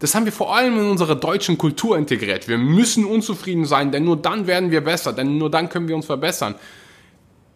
Das 0.00 0.14
haben 0.14 0.24
wir 0.24 0.32
vor 0.32 0.56
allem 0.56 0.78
in 0.78 0.86
unserer 0.86 1.14
deutschen 1.14 1.58
Kultur 1.58 1.96
integriert. 1.96 2.48
Wir 2.48 2.58
müssen 2.58 3.04
unzufrieden 3.04 3.66
sein, 3.66 3.92
denn 3.92 4.04
nur 4.04 4.16
dann 4.16 4.46
werden 4.46 4.70
wir 4.70 4.82
besser, 4.82 5.12
denn 5.12 5.36
nur 5.38 5.50
dann 5.50 5.68
können 5.68 5.88
wir 5.88 5.94
uns 5.94 6.06
verbessern. 6.06 6.54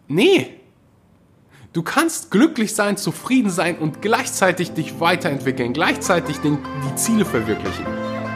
Nee. 0.07 0.51
Du 1.73 1.81
kannst 1.81 2.31
glücklich 2.31 2.73
sein, 2.73 2.95
zufrieden 2.95 3.49
sein 3.49 3.77
und 3.77 4.01
gleichzeitig 4.01 4.71
dich 4.71 5.01
weiterentwickeln, 5.01 5.73
gleichzeitig 5.73 6.37
die 6.41 6.95
Ziele 6.95 7.25
verwirklichen. 7.25 7.85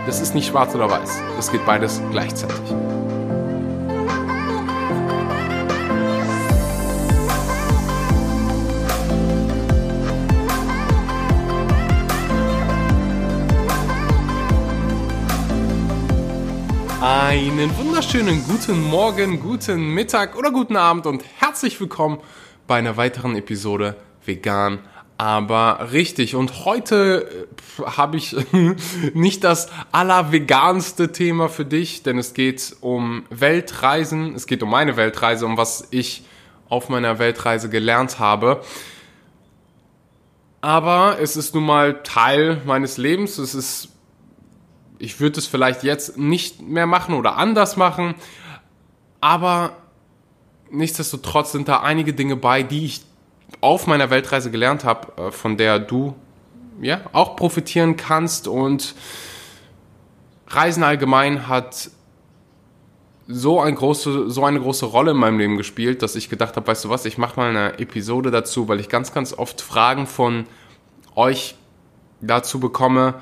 Das 0.05 0.19
ist 0.19 0.33
nicht 0.33 0.47
schwarz 0.47 0.75
oder 0.75 0.89
weiß. 0.89 1.21
Das 1.37 1.51
geht 1.51 1.65
beides 1.65 2.01
gleichzeitig. 2.11 2.75
Einen 17.01 17.77
wunderschönen 17.77 18.43
guten 18.43 18.83
Morgen, 18.83 19.39
guten 19.39 19.93
Mittag 19.93 20.37
oder 20.37 20.51
guten 20.51 20.75
Abend 20.75 21.05
und 21.05 21.23
herzlich 21.37 21.79
willkommen 21.79 22.19
bei 22.67 22.75
einer 22.75 22.97
weiteren 22.97 23.37
Episode 23.37 23.95
Vegan, 24.25 24.79
aber 25.17 25.93
richtig. 25.93 26.35
Und 26.35 26.65
heute 26.65 27.47
äh, 27.79 27.83
habe 27.83 28.17
ich 28.17 28.35
nicht 29.13 29.45
das 29.45 29.69
allerveganste 29.93 31.13
Thema 31.13 31.47
für 31.47 31.63
dich, 31.63 32.03
denn 32.03 32.17
es 32.17 32.33
geht 32.33 32.75
um 32.81 33.23
Weltreisen, 33.29 34.35
es 34.35 34.45
geht 34.45 34.61
um 34.61 34.69
meine 34.69 34.97
Weltreise, 34.97 35.45
um 35.45 35.55
was 35.55 35.87
ich 35.91 36.25
auf 36.67 36.89
meiner 36.89 37.17
Weltreise 37.17 37.69
gelernt 37.69 38.19
habe. 38.19 38.61
Aber 40.59 41.17
es 41.21 41.37
ist 41.37 41.55
nun 41.55 41.63
mal 41.63 42.03
Teil 42.03 42.61
meines 42.65 42.97
Lebens, 42.97 43.37
es 43.37 43.55
ist 43.55 43.89
ich 44.99 45.19
würde 45.19 45.39
es 45.39 45.47
vielleicht 45.47 45.83
jetzt 45.83 46.17
nicht 46.17 46.61
mehr 46.61 46.85
machen 46.85 47.15
oder 47.15 47.37
anders 47.37 47.77
machen, 47.77 48.15
aber 49.21 49.71
nichtsdestotrotz 50.69 51.53
sind 51.53 51.67
da 51.67 51.79
einige 51.79 52.13
Dinge 52.13 52.35
bei, 52.35 52.63
die 52.63 52.85
ich 52.85 53.01
auf 53.61 53.87
meiner 53.87 54.09
Weltreise 54.09 54.51
gelernt 54.51 54.83
habe, 54.83 55.21
äh, 55.21 55.31
von 55.31 55.57
der 55.57 55.79
du 55.79 56.15
ja 56.81 57.01
auch 57.13 57.35
profitieren 57.35 57.97
kannst. 57.97 58.47
Und 58.47 58.93
Reisen 60.47 60.83
allgemein 60.83 61.47
hat 61.47 61.89
so, 63.27 63.59
ein 63.59 63.75
große, 63.75 64.29
so 64.29 64.43
eine 64.43 64.59
große 64.59 64.85
Rolle 64.85 65.11
in 65.11 65.17
meinem 65.17 65.39
Leben 65.39 65.57
gespielt, 65.57 66.01
dass 66.01 66.15
ich 66.15 66.29
gedacht 66.29 66.55
habe, 66.55 66.67
weißt 66.67 66.85
du 66.85 66.89
was, 66.89 67.05
ich 67.05 67.17
mache 67.17 67.39
mal 67.39 67.49
eine 67.49 67.79
Episode 67.79 68.31
dazu, 68.31 68.67
weil 68.67 68.79
ich 68.79 68.89
ganz, 68.89 69.13
ganz 69.13 69.33
oft 69.33 69.61
Fragen 69.61 70.07
von 70.07 70.45
euch 71.15 71.55
dazu 72.21 72.59
bekomme, 72.59 73.15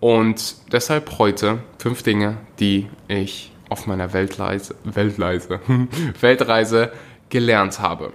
und 0.00 0.56
deshalb 0.72 1.18
heute 1.18 1.58
fünf 1.78 2.02
Dinge, 2.02 2.38
die 2.58 2.88
ich 3.08 3.52
auf 3.68 3.86
meiner 3.86 4.12
Weltreise, 4.12 4.74
Weltreise, 4.84 5.60
Weltreise 6.20 6.92
gelernt 7.28 7.80
habe. 7.80 8.12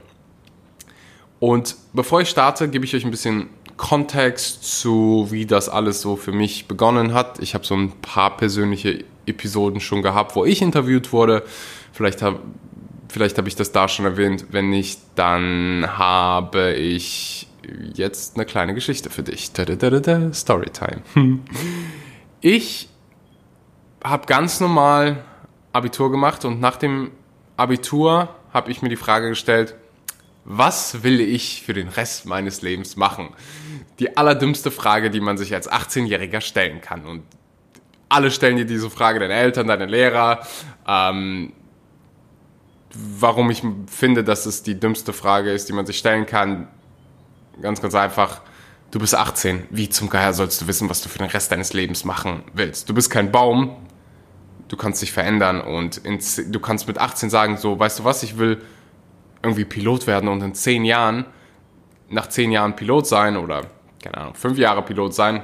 Und 1.40 1.76
bevor 1.94 2.22
ich 2.22 2.30
starte, 2.30 2.68
gebe 2.70 2.86
ich 2.86 2.96
euch 2.96 3.06
ein 3.06 3.12
bisschen 3.12 3.50
Kontext 3.78 4.80
zu, 4.80 5.28
wie 5.30 5.46
das 5.46 5.70
alles 5.70 6.02
so 6.02 6.16
für 6.16 6.32
mich 6.32 6.68
begonnen 6.68 7.14
hat. 7.14 7.40
Ich 7.40 7.54
habe 7.54 7.66
so 7.66 7.76
ein 7.76 7.92
paar 8.02 8.38
persönliche 8.38 9.04
Episoden 9.26 9.80
schon 9.80 10.02
gehabt, 10.02 10.36
wo 10.36 10.46
ich 10.46 10.62
interviewt 10.62 11.12
wurde. 11.12 11.44
Vielleicht 11.92 12.22
habe 12.22 12.40
vielleicht 13.10 13.38
hab 13.38 13.48
ich 13.48 13.56
das 13.56 13.72
da 13.72 13.88
schon 13.88 14.06
erwähnt. 14.06 14.48
Wenn 14.52 14.70
nicht, 14.70 15.00
dann 15.16 15.86
habe 15.98 16.74
ich 16.74 17.48
jetzt 17.94 18.36
eine 18.36 18.46
kleine 18.46 18.74
Geschichte 18.74 19.10
für 19.10 19.24
dich. 19.24 19.52
Storytime. 20.34 21.02
Ich 22.42 22.90
habe 24.04 24.28
ganz 24.28 24.60
normal 24.60 25.24
Abitur 25.74 26.12
gemacht 26.12 26.46
und 26.46 26.60
nach 26.60 26.78
dem 26.78 27.12
Abitur 27.58 28.30
habe 28.54 28.72
ich 28.72 28.82
mir 28.82 28.90
die 28.90 28.96
Frage 28.96 29.30
gestellt, 29.30 29.76
was 30.46 31.02
will 31.04 31.20
ich 31.20 31.64
für 31.64 31.74
den 31.74 31.88
Rest 31.88 32.28
meines 32.28 32.62
Lebens 32.62 32.96
machen? 32.96 33.30
Die 34.00 34.16
allerdümmste 34.16 34.70
Frage, 34.70 35.10
die 35.10 35.20
man 35.20 35.38
sich 35.38 35.56
als 35.56 35.70
18-Jähriger 35.70 36.40
stellen 36.40 36.82
kann. 36.82 37.06
Und 37.06 37.24
alle 38.10 38.30
stellen 38.30 38.58
dir 38.58 38.66
diese 38.66 38.92
Frage, 38.92 39.20
deine 39.20 39.34
Eltern, 39.34 39.68
deine 39.68 39.88
Lehrer. 39.88 40.46
Ähm, 40.88 41.52
warum 42.94 43.50
ich 43.50 43.64
finde, 43.88 44.24
dass 44.24 44.46
es 44.46 44.62
die 44.62 44.80
dümmste 44.80 45.14
Frage 45.14 45.52
ist, 45.52 45.68
die 45.68 45.74
man 45.74 45.88
sich 45.88 45.98
stellen 45.98 46.28
kann, 46.28 46.68
Ganz, 47.62 47.82
ganz 47.82 47.96
einfach. 47.96 48.42
Du 48.92 49.00
bist 49.00 49.16
18. 49.16 49.68
Wie 49.70 49.90
zum 49.90 50.10
Geier 50.10 50.34
sollst 50.34 50.62
du 50.62 50.68
wissen, 50.68 50.90
was 50.90 51.02
du 51.02 51.10
für 51.10 51.20
den 51.20 51.28
Rest 51.28 51.52
deines 51.52 51.74
Lebens 51.74 52.06
machen 52.06 52.44
willst? 52.54 52.90
Du 52.90 52.94
bist 52.94 53.10
kein 53.10 53.32
Baum. 53.32 53.76
Du 54.68 54.78
kannst 54.78 55.02
dich 55.02 55.12
verändern 55.12 55.62
und 55.62 55.98
in, 55.98 56.20
du 56.52 56.60
kannst 56.60 56.88
mit 56.88 56.98
18 56.98 57.30
sagen, 57.30 57.58
so, 57.58 57.78
weißt 57.78 58.00
du 58.00 58.04
was, 58.04 58.24
ich 58.24 58.38
will 58.40 58.62
irgendwie 59.44 59.64
Pilot 59.64 60.08
werden 60.08 60.28
und 60.28 60.42
in 60.42 60.56
10 60.56 60.86
Jahren, 60.86 61.26
nach 62.10 62.28
10 62.28 62.52
Jahren 62.52 62.76
Pilot 62.76 63.06
sein 63.06 63.38
oder, 63.38 63.68
keine 64.02 64.18
Ahnung, 64.18 64.34
5 64.34 64.58
Jahre 64.58 64.82
Pilot 64.82 65.14
sein, 65.14 65.44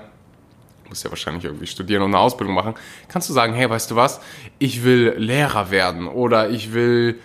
musst 0.90 1.04
ja 1.04 1.12
wahrscheinlich 1.12 1.46
irgendwie 1.46 1.68
studieren 1.68 2.02
und 2.02 2.16
eine 2.16 2.20
Ausbildung 2.20 2.56
machen, 2.56 2.74
kannst 3.10 3.30
du 3.30 3.34
sagen, 3.34 3.54
hey, 3.54 3.70
weißt 3.70 3.92
du 3.92 3.96
was, 3.96 4.22
ich 4.58 4.84
will 4.84 5.14
Lehrer 5.18 5.70
werden 5.70 6.08
oder 6.08 6.50
ich 6.50 6.74
will 6.74 7.20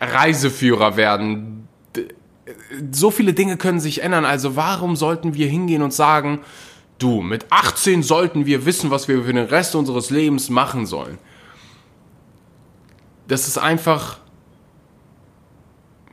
Reiseführer 0.00 0.96
werden, 0.96 1.59
so 2.90 3.10
viele 3.10 3.32
Dinge 3.32 3.56
können 3.56 3.80
sich 3.80 4.02
ändern. 4.02 4.24
Also 4.24 4.56
warum 4.56 4.96
sollten 4.96 5.34
wir 5.34 5.46
hingehen 5.46 5.82
und 5.82 5.92
sagen, 5.92 6.40
du, 6.98 7.20
mit 7.20 7.46
18 7.50 8.02
sollten 8.02 8.46
wir 8.46 8.66
wissen, 8.66 8.90
was 8.90 9.08
wir 9.08 9.24
für 9.24 9.32
den 9.32 9.46
Rest 9.46 9.74
unseres 9.74 10.10
Lebens 10.10 10.50
machen 10.50 10.86
sollen. 10.86 11.18
Das 13.26 13.48
ist 13.48 13.58
einfach, 13.58 14.18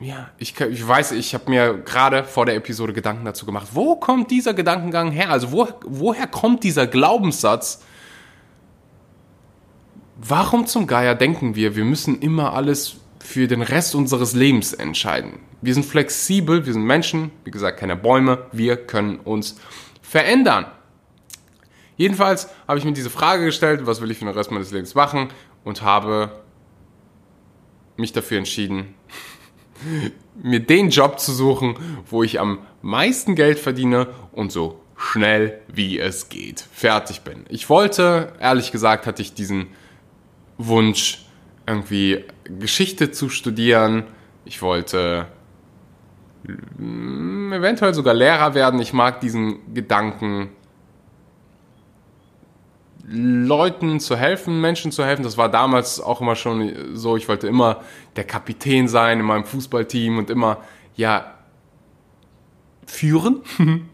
ja, 0.00 0.30
ich, 0.38 0.58
ich 0.60 0.86
weiß, 0.86 1.12
ich 1.12 1.34
habe 1.34 1.50
mir 1.50 1.78
gerade 1.78 2.24
vor 2.24 2.46
der 2.46 2.54
Episode 2.54 2.92
Gedanken 2.92 3.24
dazu 3.24 3.44
gemacht. 3.44 3.68
Wo 3.72 3.96
kommt 3.96 4.30
dieser 4.30 4.54
Gedankengang 4.54 5.10
her? 5.10 5.30
Also 5.30 5.52
wo, 5.52 5.68
woher 5.84 6.26
kommt 6.26 6.62
dieser 6.64 6.86
Glaubenssatz? 6.86 7.82
Warum 10.16 10.66
zum 10.66 10.86
Geier 10.86 11.14
denken 11.14 11.54
wir, 11.54 11.76
wir 11.76 11.84
müssen 11.84 12.20
immer 12.20 12.54
alles 12.54 12.96
für 13.18 13.46
den 13.46 13.62
Rest 13.62 13.94
unseres 13.94 14.32
Lebens 14.32 14.72
entscheiden. 14.72 15.40
Wir 15.60 15.74
sind 15.74 15.84
flexibel, 15.84 16.64
wir 16.66 16.72
sind 16.72 16.84
Menschen, 16.84 17.30
wie 17.44 17.50
gesagt, 17.50 17.80
keine 17.80 17.96
Bäume, 17.96 18.46
wir 18.52 18.76
können 18.76 19.18
uns 19.18 19.60
verändern. 20.02 20.66
Jedenfalls 21.96 22.48
habe 22.68 22.78
ich 22.78 22.84
mir 22.84 22.92
diese 22.92 23.10
Frage 23.10 23.46
gestellt, 23.46 23.80
was 23.84 24.00
will 24.00 24.10
ich 24.10 24.18
für 24.18 24.24
den 24.24 24.34
Rest 24.34 24.52
meines 24.52 24.70
Lebens 24.70 24.94
machen 24.94 25.28
und 25.64 25.82
habe 25.82 26.30
mich 27.96 28.12
dafür 28.12 28.38
entschieden, 28.38 28.94
mir 30.40 30.60
den 30.60 30.90
Job 30.90 31.18
zu 31.18 31.32
suchen, 31.32 31.76
wo 32.08 32.22
ich 32.22 32.38
am 32.38 32.60
meisten 32.82 33.34
Geld 33.34 33.58
verdiene 33.58 34.08
und 34.30 34.52
so 34.52 34.80
schnell 34.96 35.60
wie 35.68 35.98
es 35.98 36.28
geht 36.28 36.60
fertig 36.72 37.22
bin. 37.22 37.44
Ich 37.48 37.68
wollte, 37.68 38.32
ehrlich 38.40 38.72
gesagt, 38.72 39.06
hatte 39.06 39.22
ich 39.22 39.34
diesen 39.34 39.68
Wunsch 40.56 41.26
irgendwie 41.66 42.24
Geschichte 42.44 43.10
zu 43.10 43.28
studieren. 43.28 44.04
Ich 44.44 44.62
wollte 44.62 45.26
eventuell 46.48 47.94
sogar 47.94 48.14
Lehrer 48.14 48.54
werden. 48.54 48.80
Ich 48.80 48.92
mag 48.92 49.20
diesen 49.20 49.74
Gedanken, 49.74 50.50
Leuten 53.10 54.00
zu 54.00 54.16
helfen, 54.16 54.60
Menschen 54.60 54.92
zu 54.92 55.04
helfen. 55.04 55.22
Das 55.22 55.38
war 55.38 55.48
damals 55.48 56.00
auch 56.00 56.20
immer 56.20 56.36
schon 56.36 56.94
so. 56.94 57.16
Ich 57.16 57.28
wollte 57.28 57.46
immer 57.46 57.82
der 58.16 58.24
Kapitän 58.24 58.86
sein 58.88 59.20
in 59.20 59.26
meinem 59.26 59.44
Fußballteam 59.44 60.18
und 60.18 60.30
immer, 60.30 60.58
ja, 60.94 61.34
führen, 62.88 63.42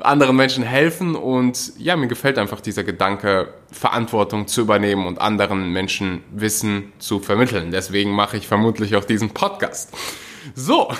anderen 0.00 0.36
Menschen 0.36 0.64
helfen 0.64 1.14
und 1.14 1.72
ja, 1.78 1.96
mir 1.96 2.08
gefällt 2.08 2.38
einfach 2.38 2.60
dieser 2.60 2.84
Gedanke, 2.84 3.54
Verantwortung 3.72 4.46
zu 4.46 4.60
übernehmen 4.60 5.06
und 5.06 5.20
anderen 5.20 5.70
Menschen 5.70 6.22
Wissen 6.30 6.92
zu 6.98 7.20
vermitteln. 7.20 7.70
Deswegen 7.70 8.12
mache 8.12 8.36
ich 8.36 8.46
vermutlich 8.46 8.96
auch 8.96 9.04
diesen 9.04 9.30
Podcast. 9.30 9.92
So. 10.54 10.92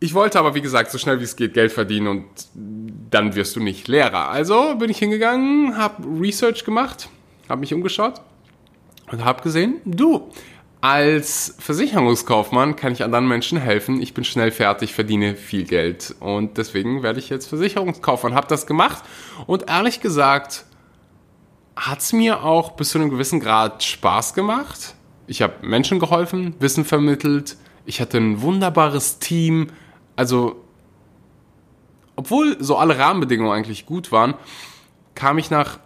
Ich 0.00 0.12
wollte 0.12 0.38
aber, 0.38 0.54
wie 0.54 0.60
gesagt, 0.60 0.90
so 0.90 0.98
schnell 0.98 1.20
wie 1.20 1.24
es 1.24 1.34
geht 1.34 1.54
Geld 1.54 1.72
verdienen 1.72 2.08
und 2.08 2.24
dann 2.54 3.34
wirst 3.34 3.56
du 3.56 3.60
nicht 3.60 3.88
Lehrer. 3.88 4.28
Also 4.28 4.76
bin 4.76 4.90
ich 4.90 4.98
hingegangen, 4.98 5.78
habe 5.78 6.04
Research 6.20 6.64
gemacht, 6.64 7.08
habe 7.48 7.60
mich 7.60 7.72
umgeschaut 7.72 8.20
und 9.10 9.24
habe 9.24 9.42
gesehen, 9.42 9.80
du, 9.84 10.30
als 10.82 11.54
Versicherungskaufmann 11.58 12.76
kann 12.76 12.92
ich 12.92 13.02
anderen 13.02 13.26
Menschen 13.26 13.56
helfen. 13.56 14.02
Ich 14.02 14.12
bin 14.12 14.24
schnell 14.24 14.50
fertig, 14.50 14.92
verdiene 14.92 15.36
viel 15.36 15.64
Geld 15.64 16.14
und 16.20 16.58
deswegen 16.58 17.02
werde 17.02 17.18
ich 17.18 17.30
jetzt 17.30 17.46
Versicherungskaufmann. 17.46 18.34
Habe 18.34 18.48
das 18.48 18.66
gemacht 18.66 19.02
und 19.46 19.70
ehrlich 19.70 20.00
gesagt 20.00 20.66
hat 21.76 22.00
es 22.00 22.12
mir 22.12 22.44
auch 22.44 22.72
bis 22.72 22.90
zu 22.90 22.98
einem 22.98 23.08
gewissen 23.08 23.40
Grad 23.40 23.82
Spaß 23.82 24.34
gemacht. 24.34 24.94
Ich 25.26 25.42
habe 25.42 25.54
Menschen 25.66 25.98
geholfen, 25.98 26.54
Wissen 26.60 26.84
vermittelt. 26.84 27.56
Ich 27.86 28.00
hatte 28.00 28.18
ein 28.18 28.42
wunderbares 28.42 29.18
Team. 29.18 29.68
Also 30.16 30.64
obwohl 32.16 32.56
so 32.62 32.76
alle 32.76 32.98
Rahmenbedingungen 32.98 33.52
eigentlich 33.52 33.86
gut 33.86 34.12
waren, 34.12 34.34
kam 35.14 35.38
ich 35.38 35.50
nach 35.50 35.78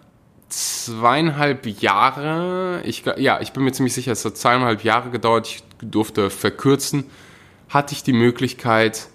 zweieinhalb 0.48 1.66
Jahre, 1.66 2.80
ich, 2.84 3.04
ja, 3.16 3.40
ich 3.40 3.52
bin 3.52 3.64
mir 3.64 3.72
ziemlich 3.72 3.94
sicher, 3.94 4.12
es 4.12 4.24
hat 4.24 4.36
zweieinhalb 4.36 4.82
Jahre 4.82 5.10
gedauert, 5.10 5.46
ich 5.46 5.62
durfte 5.82 6.30
verkürzen, 6.30 7.04
hatte 7.68 7.94
ich 7.94 8.02
die 8.02 8.14
Möglichkeit, 8.14 9.08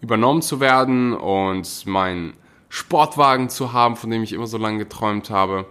übernommen 0.00 0.42
zu 0.42 0.58
werden 0.58 1.14
und 1.14 1.86
meinen 1.86 2.34
Sportwagen 2.68 3.48
zu 3.48 3.72
haben, 3.72 3.96
von 3.96 4.10
dem 4.10 4.24
ich 4.24 4.32
immer 4.32 4.48
so 4.48 4.58
lange 4.58 4.78
geträumt 4.78 5.30
habe. 5.30 5.66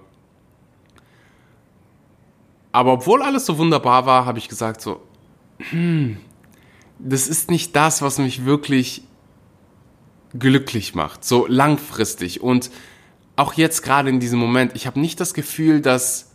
Aber 2.72 2.94
obwohl 2.94 3.22
alles 3.22 3.46
so 3.46 3.58
wunderbar 3.58 4.06
war, 4.06 4.26
habe 4.26 4.40
ich 4.40 4.48
gesagt 4.48 4.82
so, 4.82 5.02
hm, 5.58 6.18
das 7.00 7.28
ist 7.28 7.52
nicht 7.52 7.76
das, 7.76 8.02
was 8.02 8.18
mich 8.18 8.46
wirklich 8.46 9.04
glücklich 10.38 10.96
macht, 10.96 11.26
so 11.26 11.46
langfristig. 11.48 12.42
Und 12.42 12.72
auch 13.36 13.54
jetzt 13.54 13.82
gerade 13.82 14.10
in 14.10 14.20
diesem 14.20 14.40
Moment, 14.40 14.76
ich 14.76 14.88
habe 14.88 15.00
nicht 15.00 15.20
das 15.20 15.34
Gefühl, 15.34 15.82
dass 15.82 16.32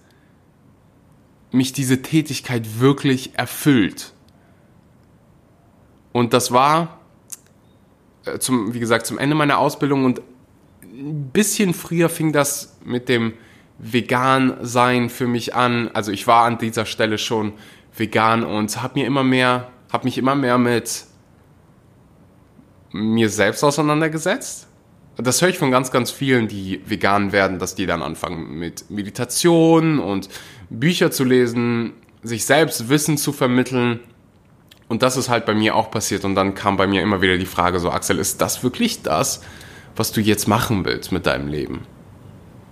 mich 1.52 1.72
diese 1.72 2.02
Tätigkeit 2.02 2.80
wirklich 2.80 3.38
erfüllt. 3.38 4.12
Und 6.12 6.32
das 6.32 6.52
war, 6.52 7.00
äh, 8.24 8.38
zum, 8.38 8.74
wie 8.74 8.80
gesagt, 8.80 9.06
zum 9.06 9.18
Ende 9.18 9.34
meiner 9.34 9.58
Ausbildung 9.58 10.04
und 10.04 10.20
ein 10.82 11.30
bisschen 11.30 11.74
früher 11.74 12.08
fing 12.08 12.32
das 12.32 12.78
mit 12.84 13.08
dem 13.08 13.34
Vegan-Sein 13.78 15.10
für 15.10 15.26
mich 15.26 15.54
an. 15.54 15.90
Also 15.92 16.12
ich 16.12 16.26
war 16.26 16.44
an 16.44 16.58
dieser 16.58 16.86
Stelle 16.86 17.18
schon 17.18 17.52
vegan 17.96 18.44
und 18.44 18.82
habe 18.82 19.00
mir 19.00 19.06
immer 19.06 19.24
mehr, 19.24 19.70
habe 19.92 20.04
mich 20.04 20.18
immer 20.18 20.34
mehr 20.34 20.58
mit 20.58 21.04
mir 22.92 23.28
selbst 23.28 23.62
auseinandergesetzt. 23.62 24.68
Das 25.16 25.40
höre 25.40 25.48
ich 25.48 25.58
von 25.58 25.70
ganz, 25.70 25.90
ganz 25.90 26.10
vielen, 26.10 26.46
die 26.46 26.82
vegan 26.86 27.32
werden, 27.32 27.58
dass 27.58 27.74
die 27.74 27.86
dann 27.86 28.02
anfangen 28.02 28.58
mit 28.58 28.90
Meditation 28.90 29.98
und 29.98 30.28
Bücher 30.68 31.10
zu 31.10 31.24
lesen, 31.24 31.94
sich 32.22 32.44
selbst 32.44 32.88
Wissen 32.88 33.16
zu 33.16 33.32
vermitteln. 33.32 34.00
Und 34.88 35.02
das 35.02 35.16
ist 35.16 35.28
halt 35.28 35.46
bei 35.46 35.54
mir 35.54 35.74
auch 35.74 35.90
passiert. 35.90 36.24
Und 36.24 36.34
dann 36.34 36.54
kam 36.54 36.76
bei 36.76 36.86
mir 36.86 37.02
immer 37.02 37.22
wieder 37.22 37.38
die 37.38 37.46
Frage 37.46 37.80
so, 37.80 37.90
Axel, 37.90 38.18
ist 38.18 38.40
das 38.40 38.62
wirklich 38.62 39.02
das, 39.02 39.40
was 39.96 40.12
du 40.12 40.20
jetzt 40.20 40.48
machen 40.48 40.84
willst 40.84 41.12
mit 41.12 41.26
deinem 41.26 41.48
Leben? 41.48 41.86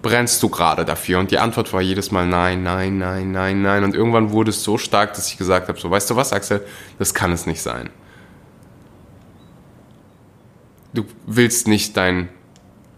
Brennst 0.04 0.42
du 0.42 0.50
gerade 0.50 0.84
dafür? 0.84 1.18
Und 1.18 1.30
die 1.30 1.38
Antwort 1.38 1.72
war 1.72 1.80
jedes 1.80 2.10
Mal 2.10 2.26
nein, 2.26 2.62
nein, 2.62 2.98
nein, 2.98 3.32
nein, 3.32 3.62
nein. 3.62 3.84
Und 3.84 3.94
irgendwann 3.94 4.32
wurde 4.32 4.50
es 4.50 4.62
so 4.62 4.76
stark, 4.76 5.14
dass 5.14 5.28
ich 5.28 5.38
gesagt 5.38 5.66
habe, 5.68 5.80
so, 5.80 5.90
weißt 5.90 6.10
du 6.10 6.16
was, 6.16 6.34
Axel, 6.34 6.62
das 6.98 7.14
kann 7.14 7.32
es 7.32 7.46
nicht 7.46 7.62
sein. 7.62 7.88
Du 10.92 11.06
willst 11.24 11.68
nicht 11.68 11.96
dein 11.96 12.28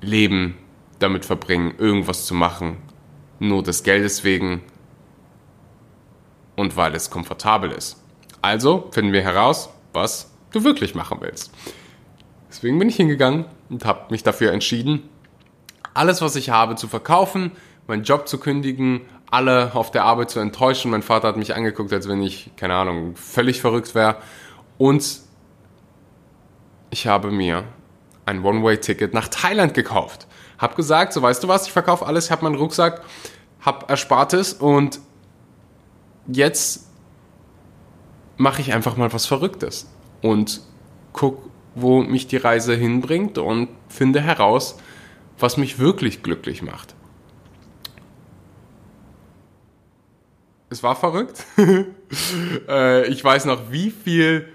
Leben 0.01 0.59
damit 0.99 1.25
verbringen, 1.25 1.75
irgendwas 1.79 2.27
zu 2.27 2.35
machen, 2.35 2.79
nur 3.39 3.63
des 3.63 3.85
Geldes 3.85 4.25
wegen 4.25 4.63
und 6.57 6.77
weil 6.77 6.93
es 6.97 7.09
komfortabel 7.09 7.71
ist. 7.71 8.03
Also 8.43 8.89
finden 8.91 9.13
wir 9.13 9.23
heraus, 9.23 9.69
was 9.93 10.33
du 10.51 10.65
wirklich 10.65 10.97
machen 10.97 11.19
willst. 11.21 11.53
Deswegen 12.49 12.81
bin 12.81 12.89
ich 12.89 12.97
hingegangen 12.97 13.45
und 13.71 13.85
habe 13.85 14.07
mich 14.11 14.25
dafür 14.25 14.51
entschieden, 14.53 15.09
alles, 15.97 16.21
was 16.23 16.37
ich 16.37 16.51
habe, 16.51 16.77
zu 16.77 16.89
verkaufen, 16.89 17.53
meinen 17.87 18.05
Job 18.05 18.29
zu 18.29 18.39
kündigen, 18.39 19.03
alle 19.31 19.75
auf 19.75 19.91
der 19.91 20.05
Arbeit 20.05 20.31
zu 20.31 20.41
enttäuschen. 20.41 20.91
Mein 20.91 21.03
Vater 21.03 21.29
hat 21.29 21.37
mich 21.37 21.55
angeguckt, 21.55 21.93
als 21.93 22.09
wenn 22.09 22.23
ich, 22.23 22.51
keine 22.57 22.75
Ahnung, 22.75 23.17
völlig 23.17 23.61
verrückt 23.61 23.95
wäre. 23.95 24.17
Und 24.79 25.21
ich 26.91 27.07
habe 27.07 27.31
mir 27.31 27.65
ein 28.25 28.45
One-Way-Ticket 28.45 29.15
nach 29.15 29.29
Thailand 29.29 29.75
gekauft. 29.75 30.27
Hab 30.59 30.77
gesagt, 30.77 31.13
so 31.13 31.23
weißt 31.23 31.43
du 31.43 31.49
was, 31.49 31.67
ich 31.67 31.73
verkaufe 31.73 32.07
alles, 32.07 32.31
hab 32.31 32.43
meinen 32.43 32.55
Rucksack, 32.55 33.03
hab 33.61 33.91
Erspartes 33.91 34.55
und 34.55 35.01
jetzt 36.27 36.87
mache 38.37 38.61
ich 38.61 38.73
einfach 38.73 38.97
mal 38.97 39.13
was 39.13 39.27
Verrücktes 39.27 39.89
und 40.23 40.61
guck, 41.13 41.51
wo 41.75 42.03
mich 42.03 42.27
die 42.27 42.37
Reise 42.37 42.75
hinbringt 42.75 43.39
und 43.39 43.69
finde 43.89 44.21
heraus, 44.21 44.79
was 45.39 45.57
mich 45.57 45.79
wirklich 45.79 46.23
glücklich 46.23 46.63
macht. 46.63 46.95
Es 50.71 50.83
war 50.83 50.97
verrückt. 50.97 51.45
Äh, 52.69 53.09
ich 53.09 53.25
weiß 53.25 53.47
noch, 53.47 53.73
wie 53.73 53.91
viel, 53.91 54.49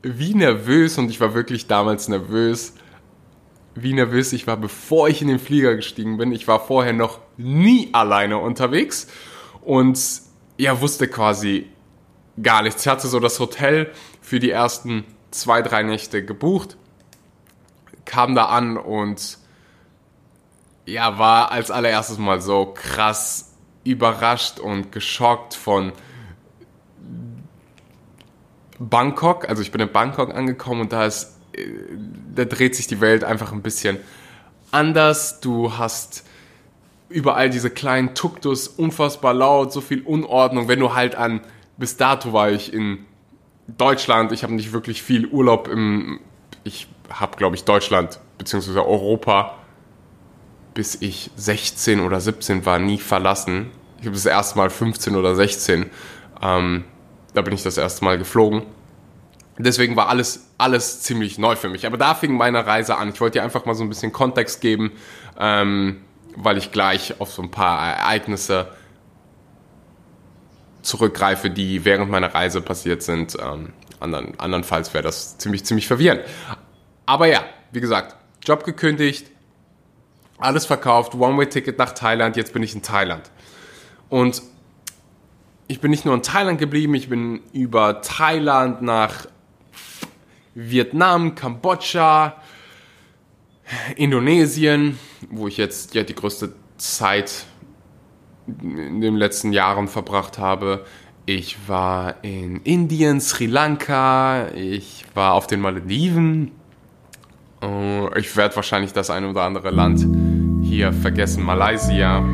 wie 0.00 0.34
nervös, 0.34 0.96
und 0.96 1.10
ich 1.10 1.20
war 1.20 1.34
wirklich 1.34 1.66
damals 1.66 2.08
nervös, 2.08 2.72
wie 3.74 3.92
nervös 3.92 4.32
ich 4.32 4.46
war, 4.46 4.56
bevor 4.56 5.10
ich 5.10 5.20
in 5.20 5.28
den 5.28 5.38
Flieger 5.38 5.76
gestiegen 5.76 6.16
bin. 6.16 6.32
Ich 6.32 6.48
war 6.48 6.58
vorher 6.60 6.94
noch 6.94 7.20
nie 7.36 7.90
alleine 7.92 8.38
unterwegs 8.38 9.08
und 9.60 10.00
ja, 10.56 10.80
wusste 10.80 11.06
quasi 11.06 11.66
gar 12.42 12.62
nichts. 12.62 12.82
Ich 12.82 12.88
hatte 12.88 13.08
so 13.08 13.20
das 13.20 13.38
Hotel 13.40 13.90
für 14.22 14.40
die 14.40 14.50
ersten 14.50 15.04
zwei, 15.30 15.62
drei 15.62 15.82
Nächte 15.82 16.24
gebucht, 16.24 16.76
kam 18.10 18.34
da 18.34 18.46
an 18.46 18.76
und 18.76 19.38
ja, 20.84 21.16
war 21.18 21.52
als 21.52 21.70
allererstes 21.70 22.18
mal 22.18 22.40
so 22.40 22.66
krass 22.66 23.52
überrascht 23.84 24.58
und 24.58 24.90
geschockt 24.90 25.54
von 25.54 25.92
Bangkok. 28.80 29.48
Also 29.48 29.62
ich 29.62 29.70
bin 29.70 29.80
in 29.80 29.92
Bangkok 29.92 30.34
angekommen 30.34 30.80
und 30.80 30.92
da 30.92 31.06
ist, 31.06 31.36
äh, 31.52 31.66
da 32.34 32.44
dreht 32.44 32.74
sich 32.74 32.88
die 32.88 33.00
Welt 33.00 33.22
einfach 33.22 33.52
ein 33.52 33.62
bisschen 33.62 33.98
anders. 34.72 35.38
Du 35.40 35.78
hast 35.78 36.24
überall 37.08 37.48
diese 37.48 37.70
kleinen 37.70 38.16
Tuktus, 38.16 38.66
unfassbar 38.66 39.34
laut, 39.34 39.72
so 39.72 39.80
viel 39.80 40.02
Unordnung. 40.02 40.66
Wenn 40.66 40.80
du 40.80 40.94
halt 40.94 41.14
an, 41.14 41.42
bis 41.76 41.96
dato 41.96 42.32
war 42.32 42.50
ich 42.50 42.72
in 42.72 43.06
Deutschland, 43.68 44.32
ich 44.32 44.42
habe 44.42 44.54
nicht 44.54 44.72
wirklich 44.72 45.00
viel 45.00 45.28
Urlaub 45.28 45.68
im, 45.68 46.18
ich 46.64 46.88
habe 47.10 47.36
glaube 47.36 47.56
ich 47.56 47.64
Deutschland 47.64 48.20
bzw. 48.38 48.78
Europa 48.78 49.56
bis 50.74 50.96
ich 51.00 51.30
16 51.36 52.00
oder 52.00 52.20
17 52.20 52.64
war 52.64 52.78
nie 52.78 52.98
verlassen. 52.98 53.70
Ich 53.98 54.06
habe 54.06 54.14
das 54.14 54.24
erste 54.24 54.56
Mal 54.56 54.70
15 54.70 55.16
oder 55.16 55.34
16. 55.34 55.90
Ähm, 56.40 56.84
da 57.34 57.42
bin 57.42 57.52
ich 57.52 57.62
das 57.62 57.76
erste 57.76 58.04
Mal 58.04 58.18
geflogen. 58.18 58.62
Deswegen 59.58 59.96
war 59.96 60.08
alles, 60.08 60.46
alles 60.58 61.02
ziemlich 61.02 61.38
neu 61.38 61.56
für 61.56 61.68
mich. 61.68 61.86
Aber 61.86 61.98
da 61.98 62.14
fing 62.14 62.36
meine 62.36 62.66
Reise 62.66 62.96
an. 62.96 63.10
Ich 63.10 63.20
wollte 63.20 63.38
dir 63.38 63.42
einfach 63.42 63.66
mal 63.66 63.74
so 63.74 63.82
ein 63.82 63.88
bisschen 63.88 64.12
Kontext 64.12 64.60
geben. 64.60 64.92
Ähm, 65.38 66.02
weil 66.36 66.56
ich 66.58 66.72
gleich 66.72 67.20
auf 67.20 67.32
so 67.32 67.42
ein 67.42 67.50
paar 67.50 67.96
Ereignisse 67.96 68.68
zurückgreife, 70.82 71.50
die 71.50 71.84
während 71.84 72.10
meiner 72.10 72.34
Reise 72.34 72.62
passiert 72.62 73.02
sind. 73.02 73.36
Ähm, 73.40 73.72
andern, 73.98 74.34
andernfalls 74.38 74.94
wäre 74.94 75.04
das 75.04 75.36
ziemlich, 75.38 75.64
ziemlich 75.64 75.86
verwirrend. 75.86 76.22
Aber 77.10 77.26
ja, 77.26 77.42
wie 77.72 77.80
gesagt, 77.80 78.14
Job 78.44 78.62
gekündigt, 78.62 79.32
alles 80.38 80.64
verkauft, 80.64 81.16
One-Way-Ticket 81.16 81.76
nach 81.76 81.90
Thailand, 81.90 82.36
jetzt 82.36 82.52
bin 82.52 82.62
ich 82.62 82.72
in 82.72 82.82
Thailand. 82.82 83.32
Und 84.08 84.42
ich 85.66 85.80
bin 85.80 85.90
nicht 85.90 86.04
nur 86.04 86.14
in 86.14 86.22
Thailand 86.22 86.60
geblieben, 86.60 86.94
ich 86.94 87.08
bin 87.08 87.40
über 87.52 88.00
Thailand 88.00 88.82
nach 88.82 89.26
Vietnam, 90.54 91.34
Kambodscha, 91.34 92.36
Indonesien, 93.96 94.96
wo 95.30 95.48
ich 95.48 95.56
jetzt 95.56 95.96
ja 95.96 96.04
die 96.04 96.14
größte 96.14 96.54
Zeit 96.76 97.44
in 98.46 99.00
den 99.00 99.16
letzten 99.16 99.52
Jahren 99.52 99.88
verbracht 99.88 100.38
habe. 100.38 100.86
Ich 101.26 101.56
war 101.66 102.22
in 102.22 102.60
Indien, 102.62 103.20
Sri 103.20 103.46
Lanka, 103.46 104.46
ich 104.54 105.04
war 105.14 105.34
auf 105.34 105.48
den 105.48 105.60
Malediven. 105.60 106.52
Äh, 107.62 108.18
ich 108.18 108.36
werde 108.36 108.56
wahrscheinlich 108.56 108.92
das 108.92 109.10
eine 109.10 109.28
oder 109.28 109.42
andere 109.42 109.70
Land 109.70 110.06
hier 110.62 110.92
vergessen, 110.92 111.42
Malaysia. 111.42 112.24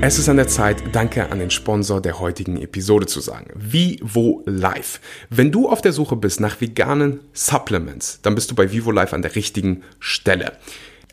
Es 0.00 0.18
ist 0.18 0.28
an 0.28 0.36
der 0.36 0.48
Zeit, 0.48 0.94
Danke 0.94 1.30
an 1.32 1.38
den 1.38 1.50
Sponsor 1.50 2.00
der 2.02 2.20
heutigen 2.20 2.60
Episode 2.60 3.06
zu 3.06 3.20
sagen. 3.20 3.50
Vivo 3.54 4.42
Life. 4.44 5.00
Wenn 5.30 5.50
du 5.50 5.68
auf 5.68 5.80
der 5.80 5.92
Suche 5.92 6.14
bist 6.14 6.40
nach 6.40 6.60
veganen 6.60 7.20
Supplements, 7.32 8.20
dann 8.20 8.34
bist 8.34 8.50
du 8.50 8.54
bei 8.54 8.70
Vivo 8.70 8.90
Life 8.90 9.16
an 9.16 9.22
der 9.22 9.34
richtigen 9.34 9.82
Stelle. 10.00 10.52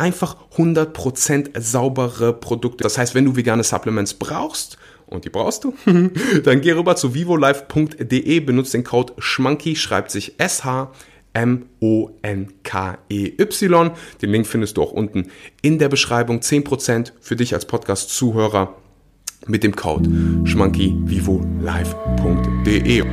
einfach 0.00 0.36
100% 0.56 1.60
saubere 1.60 2.32
Produkte. 2.32 2.82
Das 2.82 2.98
heißt, 2.98 3.14
wenn 3.14 3.26
du 3.26 3.36
vegane 3.36 3.62
Supplements 3.62 4.14
brauchst, 4.14 4.78
und 5.06 5.24
die 5.24 5.30
brauchst 5.30 5.62
du, 5.64 5.74
dann 6.44 6.60
geh 6.60 6.72
rüber 6.72 6.96
zu 6.96 7.14
vivolife.de, 7.14 8.40
benutze 8.40 8.78
den 8.78 8.84
Code 8.84 9.12
SCHMANKY, 9.20 9.76
schreibt 9.76 10.10
sich 10.10 10.34
SH 10.38 10.88
M-O-N-K-E-Y. 11.32 12.10
Den 14.22 14.30
Link 14.30 14.46
findest 14.46 14.76
du 14.76 14.82
auch 14.82 14.92
unten 14.92 15.30
in 15.62 15.78
der 15.78 15.88
Beschreibung. 15.88 16.40
10% 16.40 17.12
für 17.20 17.36
dich 17.36 17.54
als 17.54 17.64
Podcast-Zuhörer 17.66 18.74
mit 19.46 19.62
dem 19.62 19.76
Code 19.76 20.10
schmankyvivolive.de. 20.44 23.04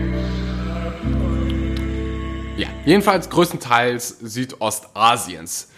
Ja, 2.58 2.68
jedenfalls 2.86 3.30
größtenteils 3.30 4.18
Südostasiens. 4.20 5.70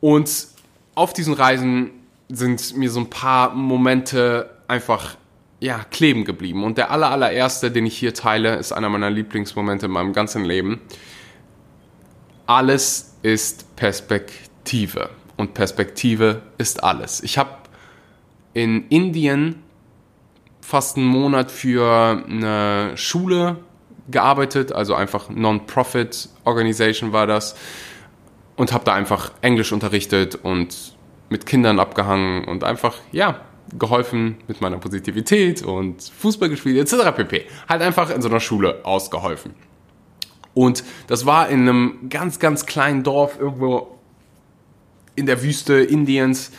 Und 0.00 0.48
auf 0.94 1.12
diesen 1.12 1.34
Reisen 1.34 1.90
sind 2.28 2.76
mir 2.76 2.90
so 2.90 3.00
ein 3.00 3.10
paar 3.10 3.54
Momente 3.54 4.50
einfach 4.68 5.16
ja, 5.60 5.84
kleben 5.90 6.24
geblieben. 6.24 6.64
Und 6.64 6.78
der 6.78 6.90
aller, 6.90 7.10
allererste, 7.10 7.70
den 7.70 7.86
ich 7.86 7.96
hier 7.96 8.14
teile, 8.14 8.56
ist 8.56 8.72
einer 8.72 8.88
meiner 8.88 9.10
Lieblingsmomente 9.10 9.86
in 9.86 9.92
meinem 9.92 10.12
ganzen 10.12 10.44
Leben. 10.44 10.80
Alles 12.46 13.16
ist 13.22 13.74
Perspektive. 13.76 15.10
Und 15.36 15.54
Perspektive 15.54 16.42
ist 16.58 16.82
alles. 16.82 17.22
Ich 17.22 17.38
habe 17.38 17.50
in 18.54 18.88
Indien 18.88 19.62
fast 20.60 20.96
einen 20.96 21.06
Monat 21.06 21.50
für 21.50 22.24
eine 22.26 22.92
Schule 22.96 23.58
gearbeitet, 24.10 24.72
also 24.72 24.94
einfach 24.94 25.28
Non-Profit 25.28 26.28
Organisation 26.44 27.12
war 27.12 27.26
das 27.26 27.56
und 28.56 28.72
habe 28.72 28.84
da 28.84 28.94
einfach 28.94 29.32
Englisch 29.42 29.72
unterrichtet 29.72 30.34
und 30.34 30.96
mit 31.28 31.46
Kindern 31.46 31.78
abgehangen 31.78 32.44
und 32.44 32.64
einfach, 32.64 32.96
ja, 33.12 33.40
geholfen 33.78 34.36
mit 34.46 34.60
meiner 34.60 34.78
Positivität 34.78 35.62
und 35.62 36.02
Fußball 36.02 36.48
gespielt 36.48 36.78
etc. 36.78 37.16
pp. 37.16 37.46
Halt 37.68 37.82
einfach 37.82 38.10
in 38.10 38.22
so 38.22 38.28
einer 38.28 38.40
Schule 38.40 38.84
ausgeholfen. 38.84 39.54
Und 40.54 40.84
das 41.08 41.26
war 41.26 41.48
in 41.48 41.68
einem 41.68 42.08
ganz, 42.08 42.38
ganz 42.38 42.64
kleinen 42.64 43.02
Dorf 43.02 43.38
irgendwo 43.38 43.98
in 45.16 45.26
der 45.26 45.42
Wüste 45.42 45.74
Indiens. 45.74 46.52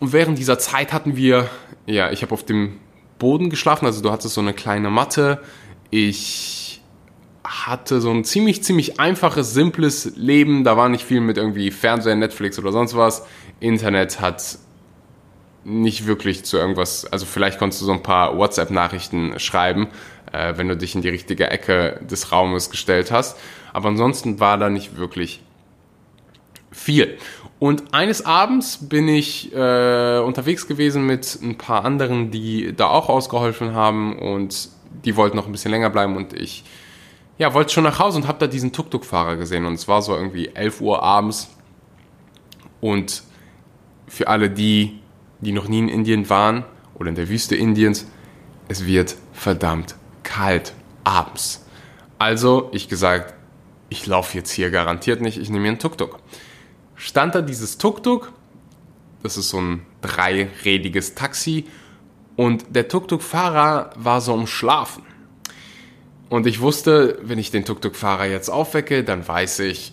Und 0.00 0.12
während 0.12 0.38
dieser 0.38 0.58
Zeit 0.58 0.92
hatten 0.92 1.16
wir, 1.16 1.48
ja, 1.86 2.10
ich 2.10 2.22
habe 2.22 2.34
auf 2.34 2.44
dem 2.44 2.78
Boden 3.18 3.48
geschlafen, 3.48 3.86
also 3.86 4.02
du 4.02 4.10
hattest 4.10 4.34
so 4.34 4.40
eine 4.40 4.52
kleine 4.52 4.90
Matte. 4.90 5.40
Ich 5.90 6.65
hatte 7.46 8.00
so 8.00 8.10
ein 8.10 8.24
ziemlich, 8.24 8.62
ziemlich 8.62 9.00
einfaches, 9.00 9.54
simples 9.54 10.12
Leben. 10.16 10.64
Da 10.64 10.76
war 10.76 10.88
nicht 10.88 11.04
viel 11.04 11.20
mit 11.20 11.36
irgendwie 11.36 11.70
Fernseher, 11.70 12.16
Netflix 12.16 12.58
oder 12.58 12.72
sonst 12.72 12.96
was. 12.96 13.26
Internet 13.60 14.20
hat 14.20 14.58
nicht 15.64 16.06
wirklich 16.06 16.44
zu 16.44 16.58
irgendwas, 16.58 17.06
also 17.06 17.26
vielleicht 17.26 17.58
konntest 17.58 17.82
du 17.82 17.86
so 17.86 17.92
ein 17.92 18.02
paar 18.02 18.38
WhatsApp-Nachrichten 18.38 19.40
schreiben, 19.40 19.88
äh, 20.32 20.54
wenn 20.56 20.68
du 20.68 20.76
dich 20.76 20.94
in 20.94 21.02
die 21.02 21.08
richtige 21.08 21.50
Ecke 21.50 22.00
des 22.08 22.30
Raumes 22.30 22.70
gestellt 22.70 23.10
hast. 23.10 23.36
Aber 23.72 23.88
ansonsten 23.88 24.38
war 24.38 24.58
da 24.58 24.68
nicht 24.68 24.96
wirklich 24.96 25.42
viel. 26.70 27.18
Und 27.58 27.94
eines 27.94 28.24
Abends 28.24 28.88
bin 28.88 29.08
ich 29.08 29.52
äh, 29.54 30.18
unterwegs 30.18 30.68
gewesen 30.68 31.04
mit 31.04 31.38
ein 31.42 31.58
paar 31.58 31.84
anderen, 31.84 32.30
die 32.30 32.72
da 32.76 32.86
auch 32.86 33.08
ausgeholfen 33.08 33.74
haben 33.74 34.18
und 34.18 34.68
die 35.04 35.16
wollten 35.16 35.36
noch 35.36 35.46
ein 35.46 35.52
bisschen 35.52 35.72
länger 35.72 35.90
bleiben 35.90 36.16
und 36.16 36.32
ich 36.32 36.64
ja, 37.38 37.52
wollte 37.54 37.72
schon 37.72 37.84
nach 37.84 37.98
Hause 37.98 38.18
und 38.18 38.28
habe 38.28 38.38
da 38.38 38.46
diesen 38.46 38.72
Tuk-Tuk-Fahrer 38.72 39.36
gesehen 39.36 39.66
und 39.66 39.74
es 39.74 39.88
war 39.88 40.02
so 40.02 40.14
irgendwie 40.14 40.48
11 40.48 40.80
Uhr 40.80 41.02
abends 41.02 41.50
und 42.80 43.22
für 44.08 44.28
alle 44.28 44.50
die, 44.50 45.00
die 45.40 45.52
noch 45.52 45.68
nie 45.68 45.80
in 45.80 45.88
Indien 45.88 46.30
waren 46.30 46.64
oder 46.94 47.08
in 47.08 47.14
der 47.14 47.28
Wüste 47.28 47.56
Indiens, 47.56 48.06
es 48.68 48.86
wird 48.86 49.16
verdammt 49.32 49.96
kalt 50.22 50.72
abends. 51.04 51.66
Also 52.18 52.70
ich 52.72 52.88
gesagt, 52.88 53.34
ich 53.88 54.06
laufe 54.06 54.36
jetzt 54.36 54.50
hier 54.50 54.70
garantiert 54.70 55.20
nicht, 55.20 55.38
ich 55.38 55.50
nehme 55.50 55.62
mir 55.62 55.68
einen 55.68 55.78
Tuk-Tuk. 55.78 56.18
Stand 56.94 57.34
da 57.34 57.42
dieses 57.42 57.76
Tuk-Tuk, 57.76 58.32
das 59.22 59.36
ist 59.36 59.50
so 59.50 59.60
ein 59.60 59.82
dreirädiges 60.00 61.14
Taxi 61.14 61.66
und 62.36 62.64
der 62.74 62.88
Tuk-Tuk-Fahrer 62.88 63.90
war 63.96 64.20
so 64.20 64.32
am 64.32 64.46
Schlafen. 64.46 65.04
Und 66.28 66.46
ich 66.46 66.60
wusste, 66.60 67.18
wenn 67.22 67.38
ich 67.38 67.50
den 67.50 67.64
Tuk-Tuk-Fahrer 67.64 68.26
jetzt 68.26 68.48
aufwecke, 68.48 69.04
dann 69.04 69.26
weiß 69.26 69.60
ich, 69.60 69.92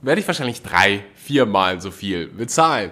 werde 0.00 0.20
ich 0.20 0.26
wahrscheinlich 0.26 0.62
drei, 0.62 1.04
viermal 1.14 1.80
so 1.80 1.90
viel 1.90 2.28
bezahlen. 2.28 2.90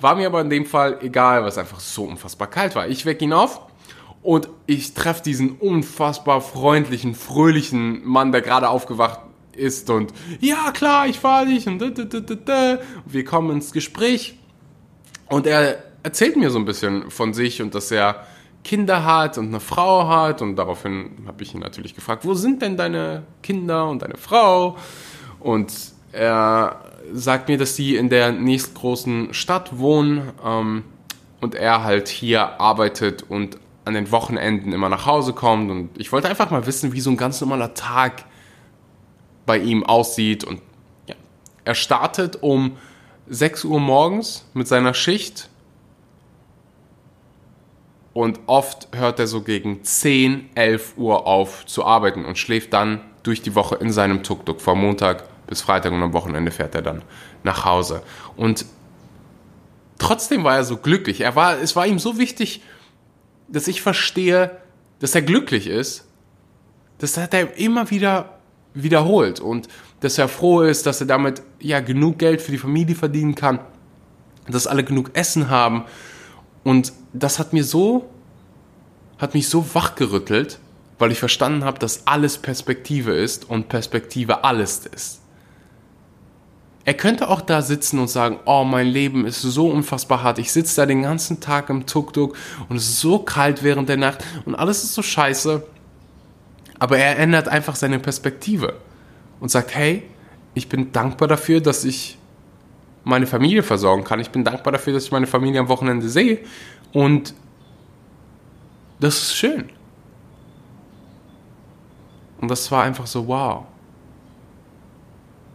War 0.00 0.14
mir 0.16 0.26
aber 0.26 0.40
in 0.40 0.50
dem 0.50 0.66
Fall 0.66 0.98
egal, 1.02 1.42
weil 1.42 1.48
es 1.48 1.58
einfach 1.58 1.80
so 1.80 2.04
unfassbar 2.04 2.48
kalt 2.48 2.74
war. 2.74 2.88
Ich 2.88 3.06
wecke 3.06 3.24
ihn 3.24 3.32
auf 3.32 3.60
und 4.22 4.48
ich 4.66 4.94
treffe 4.94 5.22
diesen 5.22 5.52
unfassbar 5.52 6.40
freundlichen, 6.40 7.14
fröhlichen 7.14 8.04
Mann, 8.06 8.32
der 8.32 8.42
gerade 8.42 8.68
aufgewacht 8.68 9.20
ist 9.56 9.88
und 9.88 10.12
ja 10.40 10.72
klar, 10.72 11.06
ich 11.06 11.20
fahre 11.20 11.46
dich 11.46 11.68
und, 11.68 11.80
wir 11.80 13.24
kommen 13.24 13.50
ins 13.52 13.72
Gespräch 13.72 14.36
und 15.28 15.46
er 15.46 15.84
erzählt 16.02 16.36
mir 16.36 16.50
so 16.50 16.58
ein 16.58 16.64
bisschen 16.64 17.10
von 17.10 17.34
sich 17.34 17.62
und 17.62 17.74
dass 17.74 17.90
er 17.90 18.26
Kinder 18.64 19.04
hat 19.04 19.38
und 19.38 19.48
eine 19.48 19.60
Frau 19.60 20.08
hat. 20.08 20.42
Und 20.42 20.56
daraufhin 20.56 21.24
habe 21.26 21.42
ich 21.42 21.54
ihn 21.54 21.60
natürlich 21.60 21.94
gefragt, 21.94 22.24
wo 22.24 22.34
sind 22.34 22.62
denn 22.62 22.76
deine 22.76 23.22
Kinder 23.42 23.88
und 23.88 24.02
deine 24.02 24.16
Frau? 24.16 24.76
Und 25.38 25.72
er 26.12 26.80
sagt 27.12 27.48
mir, 27.48 27.58
dass 27.58 27.76
die 27.76 27.96
in 27.96 28.08
der 28.08 28.32
nächstgroßen 28.32 29.34
Stadt 29.34 29.78
wohnen 29.78 30.32
ähm, 30.44 30.84
und 31.40 31.54
er 31.54 31.84
halt 31.84 32.08
hier 32.08 32.60
arbeitet 32.60 33.24
und 33.28 33.58
an 33.84 33.94
den 33.94 34.10
Wochenenden 34.10 34.72
immer 34.72 34.88
nach 34.88 35.04
Hause 35.06 35.34
kommt. 35.34 35.70
Und 35.70 35.90
ich 35.98 36.10
wollte 36.10 36.28
einfach 36.28 36.50
mal 36.50 36.66
wissen, 36.66 36.92
wie 36.92 37.00
so 37.00 37.10
ein 37.10 37.18
ganz 37.18 37.40
normaler 37.40 37.74
Tag 37.74 38.24
bei 39.44 39.58
ihm 39.58 39.84
aussieht. 39.84 40.44
Und 40.44 40.60
ja, 41.06 41.14
er 41.64 41.74
startet 41.74 42.42
um 42.42 42.78
6 43.28 43.64
Uhr 43.64 43.80
morgens 43.80 44.46
mit 44.54 44.68
seiner 44.68 44.94
Schicht 44.94 45.50
und 48.14 48.38
oft 48.46 48.88
hört 48.94 49.18
er 49.18 49.26
so 49.26 49.42
gegen 49.42 49.82
10, 49.82 50.50
11 50.54 50.94
Uhr 50.96 51.26
auf 51.26 51.66
zu 51.66 51.84
arbeiten 51.84 52.24
und 52.24 52.38
schläft 52.38 52.72
dann 52.72 53.00
durch 53.24 53.42
die 53.42 53.56
Woche 53.56 53.74
in 53.74 53.92
seinem 53.92 54.22
Tuk-Tuk. 54.22 54.60
Von 54.60 54.78
Montag 54.78 55.24
bis 55.48 55.60
Freitag 55.60 55.92
und 55.92 56.00
am 56.00 56.12
Wochenende 56.12 56.52
fährt 56.52 56.76
er 56.76 56.82
dann 56.82 57.02
nach 57.42 57.64
Hause. 57.64 58.02
Und 58.36 58.64
trotzdem 59.98 60.44
war 60.44 60.56
er 60.56 60.64
so 60.64 60.76
glücklich. 60.76 61.22
Er 61.22 61.34
war, 61.34 61.58
es 61.58 61.74
war 61.74 61.86
ihm 61.88 61.98
so 61.98 62.16
wichtig, 62.16 62.62
dass 63.48 63.66
ich 63.66 63.82
verstehe, 63.82 64.58
dass 65.00 65.16
er 65.16 65.22
glücklich 65.22 65.66
ist. 65.66 66.06
Das 66.98 67.16
hat 67.16 67.34
er 67.34 67.56
immer 67.58 67.90
wieder 67.90 68.38
wiederholt 68.74 69.40
und 69.40 69.68
dass 70.00 70.18
er 70.18 70.28
froh 70.28 70.62
ist, 70.62 70.86
dass 70.86 71.00
er 71.00 71.08
damit 71.08 71.42
ja 71.58 71.80
genug 71.80 72.20
Geld 72.20 72.40
für 72.40 72.52
die 72.52 72.58
Familie 72.58 72.94
verdienen 72.94 73.34
kann, 73.34 73.58
dass 74.46 74.68
alle 74.68 74.84
genug 74.84 75.10
Essen 75.14 75.50
haben 75.50 75.84
und 76.62 76.92
das 77.14 77.38
hat 77.38 77.52
mir 77.52 77.64
so, 77.64 78.08
hat 79.18 79.34
mich 79.34 79.48
so 79.48 79.64
wachgerüttelt, 79.74 80.58
weil 80.98 81.12
ich 81.12 81.18
verstanden 81.18 81.64
habe, 81.64 81.78
dass 81.78 82.06
alles 82.06 82.38
Perspektive 82.38 83.12
ist 83.12 83.48
und 83.48 83.68
Perspektive 83.68 84.44
alles 84.44 84.84
ist. 84.86 85.20
Er 86.84 86.94
könnte 86.94 87.28
auch 87.28 87.40
da 87.40 87.62
sitzen 87.62 87.98
und 87.98 88.08
sagen, 88.08 88.40
oh, 88.44 88.64
mein 88.64 88.86
Leben 88.86 89.24
ist 89.24 89.40
so 89.40 89.70
unfassbar 89.70 90.22
hart. 90.22 90.38
Ich 90.38 90.52
sitze 90.52 90.76
da 90.76 90.86
den 90.86 91.02
ganzen 91.02 91.40
Tag 91.40 91.70
im 91.70 91.86
Tuk-Tuk 91.86 92.36
und 92.68 92.76
es 92.76 92.88
ist 92.88 93.00
so 93.00 93.20
kalt 93.20 93.62
während 93.62 93.88
der 93.88 93.96
Nacht 93.96 94.22
und 94.44 94.54
alles 94.54 94.84
ist 94.84 94.94
so 94.94 95.00
scheiße. 95.00 95.66
Aber 96.78 96.98
er 96.98 97.18
ändert 97.18 97.48
einfach 97.48 97.76
seine 97.76 98.00
Perspektive 98.00 98.74
und 99.40 99.50
sagt, 99.50 99.74
hey, 99.74 100.02
ich 100.52 100.68
bin 100.68 100.92
dankbar 100.92 101.28
dafür, 101.28 101.60
dass 101.60 101.84
ich 101.84 102.18
meine 103.04 103.26
Familie 103.26 103.62
versorgen 103.62 104.04
kann. 104.04 104.18
Ich 104.20 104.30
bin 104.30 104.44
dankbar 104.44 104.72
dafür, 104.72 104.94
dass 104.94 105.04
ich 105.04 105.12
meine 105.12 105.26
Familie 105.26 105.60
am 105.60 105.68
Wochenende 105.68 106.08
sehe. 106.08 106.38
Und 106.92 107.34
das 108.98 109.16
ist 109.16 109.36
schön. 109.36 109.68
Und 112.40 112.50
das 112.50 112.70
war 112.70 112.82
einfach 112.82 113.06
so, 113.06 113.28
wow. 113.28 113.64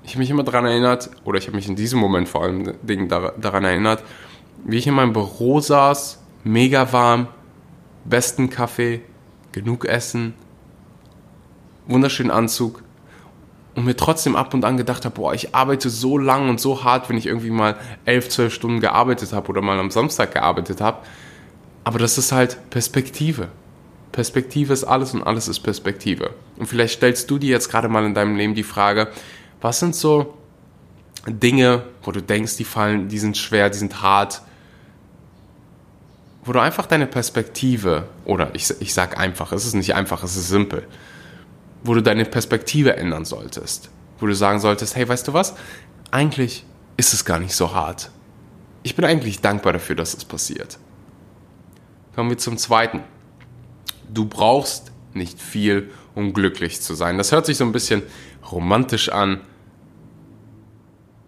Ich 0.03 0.11
habe 0.11 0.19
mich 0.19 0.29
immer 0.29 0.43
daran 0.43 0.65
erinnert, 0.65 1.09
oder 1.23 1.37
ich 1.37 1.47
habe 1.47 1.55
mich 1.55 1.67
in 1.67 1.75
diesem 1.75 1.99
Moment 1.99 2.29
vor 2.29 2.43
allem 2.43 2.73
daran 3.39 3.63
erinnert, 3.63 4.03
wie 4.63 4.77
ich 4.77 4.87
in 4.87 4.93
meinem 4.93 5.13
Büro 5.13 5.59
saß, 5.59 6.19
mega 6.43 6.91
warm, 6.91 7.27
besten 8.05 8.49
Kaffee, 8.49 9.01
genug 9.51 9.85
Essen, 9.85 10.33
wunderschönen 11.87 12.31
Anzug 12.31 12.83
und 13.75 13.85
mir 13.85 13.95
trotzdem 13.95 14.35
ab 14.35 14.53
und 14.53 14.65
an 14.65 14.77
gedacht 14.77 15.05
habe, 15.05 15.15
boah, 15.15 15.33
ich 15.33 15.55
arbeite 15.55 15.89
so 15.89 16.17
lang 16.17 16.49
und 16.49 16.59
so 16.59 16.83
hart, 16.83 17.09
wenn 17.09 17.17
ich 17.17 17.27
irgendwie 17.27 17.51
mal 17.51 17.77
elf, 18.05 18.29
zwölf 18.29 18.53
Stunden 18.53 18.79
gearbeitet 18.79 19.33
habe 19.33 19.49
oder 19.49 19.61
mal 19.61 19.79
am 19.79 19.91
Samstag 19.91 20.33
gearbeitet 20.33 20.81
habe. 20.81 20.99
Aber 21.83 21.99
das 21.99 22.17
ist 22.17 22.31
halt 22.31 22.57
Perspektive. 22.69 23.49
Perspektive 24.11 24.73
ist 24.73 24.83
alles 24.83 25.13
und 25.13 25.23
alles 25.23 25.47
ist 25.47 25.59
Perspektive. 25.59 26.31
Und 26.57 26.65
vielleicht 26.65 26.95
stellst 26.95 27.29
du 27.29 27.37
dir 27.37 27.51
jetzt 27.51 27.69
gerade 27.69 27.87
mal 27.87 28.05
in 28.05 28.13
deinem 28.13 28.35
Leben 28.35 28.55
die 28.55 28.63
Frage, 28.63 29.09
was 29.61 29.79
sind 29.79 29.95
so 29.95 30.33
Dinge, 31.27 31.83
wo 32.03 32.11
du 32.11 32.21
denkst, 32.21 32.57
die 32.57 32.63
fallen, 32.63 33.07
die 33.07 33.19
sind 33.19 33.37
schwer, 33.37 33.69
die 33.69 33.77
sind 33.77 34.01
hart, 34.01 34.41
wo 36.43 36.53
du 36.53 36.59
einfach 36.59 36.85
deine 36.85 37.05
Perspektive, 37.05 38.07
oder 38.25 38.55
ich, 38.55 38.73
ich 38.79 38.93
sag 38.93 39.19
einfach, 39.19 39.51
es 39.51 39.65
ist 39.65 39.75
nicht 39.75 39.93
einfach, 39.93 40.23
es 40.23 40.35
ist 40.35 40.49
simpel, 40.49 40.87
wo 41.83 41.93
du 41.93 42.01
deine 42.01 42.25
Perspektive 42.25 42.95
ändern 42.97 43.25
solltest. 43.25 43.89
Wo 44.19 44.27
du 44.27 44.35
sagen 44.35 44.59
solltest, 44.59 44.95
hey, 44.95 45.07
weißt 45.07 45.27
du 45.27 45.33
was? 45.33 45.55
Eigentlich 46.11 46.65
ist 46.97 47.13
es 47.13 47.25
gar 47.25 47.39
nicht 47.39 47.53
so 47.53 47.73
hart. 47.73 48.11
Ich 48.83 48.95
bin 48.95 49.05
eigentlich 49.05 49.41
dankbar 49.41 49.73
dafür, 49.73 49.95
dass 49.95 50.13
es 50.13 50.25
passiert. 50.25 50.79
Kommen 52.15 52.29
wir 52.29 52.37
zum 52.37 52.57
zweiten. 52.57 53.03
Du 54.11 54.25
brauchst 54.25 54.91
nicht 55.13 55.39
viel, 55.39 55.91
um 56.15 56.33
glücklich 56.33 56.81
zu 56.81 56.93
sein. 56.93 57.17
Das 57.17 57.31
hört 57.31 57.45
sich 57.45 57.57
so 57.57 57.65
ein 57.65 57.71
bisschen 57.71 58.03
romantisch 58.51 59.09
an. 59.09 59.41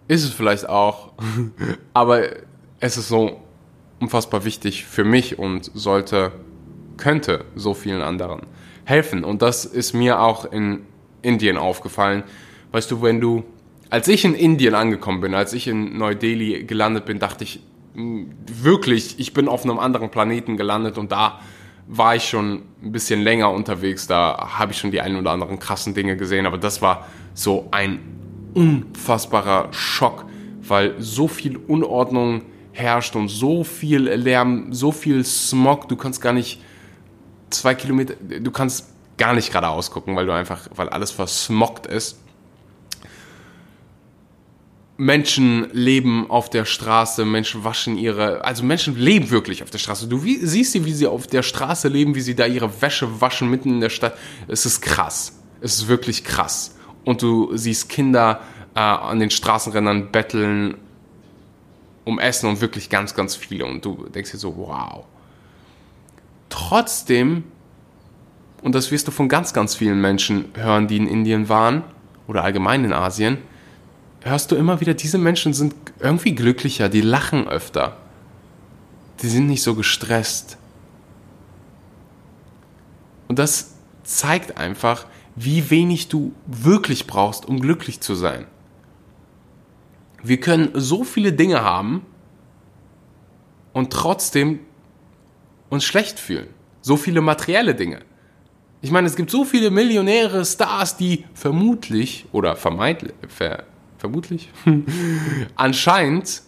Ist 0.08 0.24
es 0.24 0.30
vielleicht 0.30 0.68
auch. 0.68 1.12
Aber 1.94 2.28
es 2.80 2.96
ist 2.96 3.08
so 3.08 3.40
unfassbar 4.00 4.44
wichtig 4.44 4.84
für 4.84 5.04
mich 5.04 5.38
und 5.38 5.70
sollte, 5.74 6.32
könnte 6.96 7.44
so 7.54 7.72
vielen 7.72 8.02
anderen 8.02 8.42
helfen. 8.84 9.24
Und 9.24 9.42
das 9.42 9.64
ist 9.64 9.92
mir 9.92 10.20
auch 10.20 10.44
in 10.50 10.80
Indien 11.22 11.56
aufgefallen. 11.56 12.24
Weißt 12.72 12.90
du, 12.90 13.02
wenn 13.02 13.20
du, 13.20 13.44
als 13.90 14.08
ich 14.08 14.24
in 14.24 14.34
Indien 14.34 14.74
angekommen 14.74 15.20
bin, 15.20 15.34
als 15.34 15.52
ich 15.52 15.68
in 15.68 15.96
Neu-Delhi 15.98 16.64
gelandet 16.64 17.04
bin, 17.04 17.18
dachte 17.18 17.44
ich 17.44 17.60
wirklich, 17.94 19.18
ich 19.18 19.34
bin 19.34 19.48
auf 19.48 19.64
einem 19.64 19.78
anderen 19.78 20.10
Planeten 20.10 20.56
gelandet 20.56 20.98
und 20.98 21.12
da 21.12 21.40
war 21.86 22.16
ich 22.16 22.24
schon 22.24 22.62
ein 22.82 22.92
bisschen 22.92 23.20
länger 23.20 23.50
unterwegs. 23.50 24.06
Da 24.06 24.54
habe 24.58 24.72
ich 24.72 24.78
schon 24.78 24.90
die 24.90 25.00
ein 25.00 25.16
oder 25.16 25.32
anderen 25.32 25.58
krassen 25.58 25.94
Dinge 25.94 26.16
gesehen, 26.16 26.46
aber 26.46 26.58
das 26.58 26.80
war 26.80 27.06
so 27.34 27.68
ein 27.70 28.00
unfassbarer 28.54 29.68
Schock, 29.72 30.24
weil 30.62 30.94
so 30.98 31.28
viel 31.28 31.56
Unordnung 31.56 32.42
herrscht 32.72 33.14
und 33.16 33.28
so 33.28 33.64
viel 33.64 34.08
Lärm, 34.08 34.72
so 34.72 34.92
viel 34.92 35.24
Smog, 35.24 35.88
du 35.88 35.96
kannst 35.96 36.22
gar 36.22 36.32
nicht 36.32 36.60
zwei 37.52 37.74
Kilometer, 37.74 38.14
du 38.14 38.50
kannst 38.50 38.88
gar 39.18 39.34
nicht 39.34 39.48
geradeaus 39.48 39.90
gucken, 39.90 40.16
weil 40.16 40.26
du 40.26 40.32
einfach, 40.32 40.68
weil 40.74 40.88
alles 40.88 41.10
versmoggt 41.10 41.86
ist. 41.86 42.18
Menschen 44.96 45.68
leben 45.72 46.30
auf 46.30 46.50
der 46.50 46.64
Straße, 46.64 47.24
Menschen 47.24 47.64
waschen 47.64 47.96
ihre, 47.96 48.44
also 48.44 48.62
Menschen 48.62 48.96
leben 48.96 49.30
wirklich 49.30 49.62
auf 49.62 49.70
der 49.70 49.78
Straße. 49.78 50.06
Du 50.06 50.22
wie, 50.22 50.36
siehst 50.36 50.72
sie, 50.72 50.84
wie 50.84 50.92
sie 50.92 51.06
auf 51.06 51.26
der 51.26 51.42
Straße 51.42 51.88
leben, 51.88 52.14
wie 52.14 52.20
sie 52.20 52.34
da 52.34 52.46
ihre 52.46 52.82
Wäsche 52.82 53.20
waschen 53.20 53.50
mitten 53.50 53.70
in 53.70 53.80
der 53.80 53.90
Stadt. 53.90 54.16
Es 54.48 54.66
ist 54.66 54.80
krass. 54.80 55.40
Es 55.60 55.74
ist 55.74 55.88
wirklich 55.88 56.24
krass. 56.24 56.76
Und 57.04 57.22
du 57.22 57.56
siehst 57.56 57.88
Kinder 57.88 58.42
äh, 58.74 58.80
an 58.80 59.18
den 59.18 59.30
Straßenrändern 59.30 60.12
betteln 60.12 60.76
um 62.04 62.18
Essen 62.18 62.48
und 62.48 62.60
wirklich 62.60 62.90
ganz, 62.90 63.14
ganz 63.14 63.36
viele. 63.36 63.64
Und 63.64 63.84
du 63.84 64.08
denkst 64.08 64.32
dir 64.32 64.38
so, 64.38 64.56
wow. 64.56 65.04
Trotzdem, 66.52 67.44
und 68.60 68.74
das 68.74 68.90
wirst 68.90 69.08
du 69.08 69.10
von 69.10 69.30
ganz, 69.30 69.54
ganz 69.54 69.74
vielen 69.74 70.02
Menschen 70.02 70.44
hören, 70.52 70.86
die 70.86 70.98
in 70.98 71.06
Indien 71.06 71.48
waren 71.48 71.82
oder 72.26 72.44
allgemein 72.44 72.84
in 72.84 72.92
Asien, 72.92 73.38
hörst 74.20 74.52
du 74.52 74.56
immer 74.56 74.78
wieder, 74.82 74.92
diese 74.92 75.16
Menschen 75.16 75.54
sind 75.54 75.74
irgendwie 75.98 76.34
glücklicher, 76.34 76.90
die 76.90 77.00
lachen 77.00 77.48
öfter. 77.48 77.96
Die 79.22 79.28
sind 79.28 79.46
nicht 79.46 79.62
so 79.62 79.74
gestresst. 79.74 80.58
Und 83.28 83.38
das 83.38 83.76
zeigt 84.02 84.58
einfach, 84.58 85.06
wie 85.34 85.70
wenig 85.70 86.08
du 86.08 86.34
wirklich 86.46 87.06
brauchst, 87.06 87.46
um 87.46 87.60
glücklich 87.60 88.02
zu 88.02 88.14
sein. 88.14 88.46
Wir 90.22 90.38
können 90.38 90.68
so 90.74 91.02
viele 91.02 91.32
Dinge 91.32 91.64
haben 91.64 92.04
und 93.72 93.90
trotzdem 93.90 94.60
uns 95.72 95.84
schlecht 95.84 96.20
fühlen. 96.20 96.48
So 96.82 96.98
viele 96.98 97.22
materielle 97.22 97.74
Dinge. 97.74 98.00
Ich 98.82 98.90
meine, 98.90 99.06
es 99.06 99.16
gibt 99.16 99.30
so 99.30 99.46
viele 99.46 99.70
Millionäre, 99.70 100.44
Stars, 100.44 100.98
die 100.98 101.24
vermutlich 101.32 102.26
oder 102.30 102.56
vermeintlich, 102.56 103.14
ver, 103.26 103.64
vermutlich, 103.96 104.50
anscheinend 105.56 106.42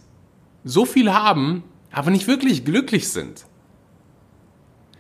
so 0.63 0.85
viel 0.85 1.15
haben, 1.15 1.65
aber 1.91 2.11
nicht 2.11 2.27
wirklich 2.27 2.67
glücklich 2.67 3.09
sind. 3.09 3.47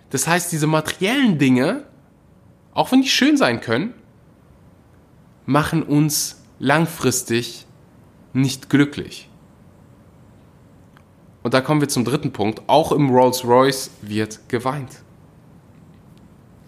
Das 0.09 0.27
heißt, 0.27 0.51
diese 0.53 0.69
materiellen 0.69 1.37
Dinge, 1.37 1.85
auch 2.73 2.93
wenn 2.93 3.03
die 3.03 3.09
schön 3.09 3.37
sein 3.37 3.61
können, 3.61 3.93
machen 5.45 5.83
uns 5.83 6.43
langfristig 6.59 7.67
nicht 8.33 8.71
glücklich. 8.71 9.29
Und 11.45 11.53
da 11.53 11.61
kommen 11.61 11.83
wir 11.83 11.89
zum 11.91 12.07
dritten 12.07 12.33
Punkt. 12.33 12.63
Auch 12.69 12.91
im 12.91 13.11
Rolls-Royce 13.11 13.91
wird 14.01 14.41
geweint. 14.49 15.03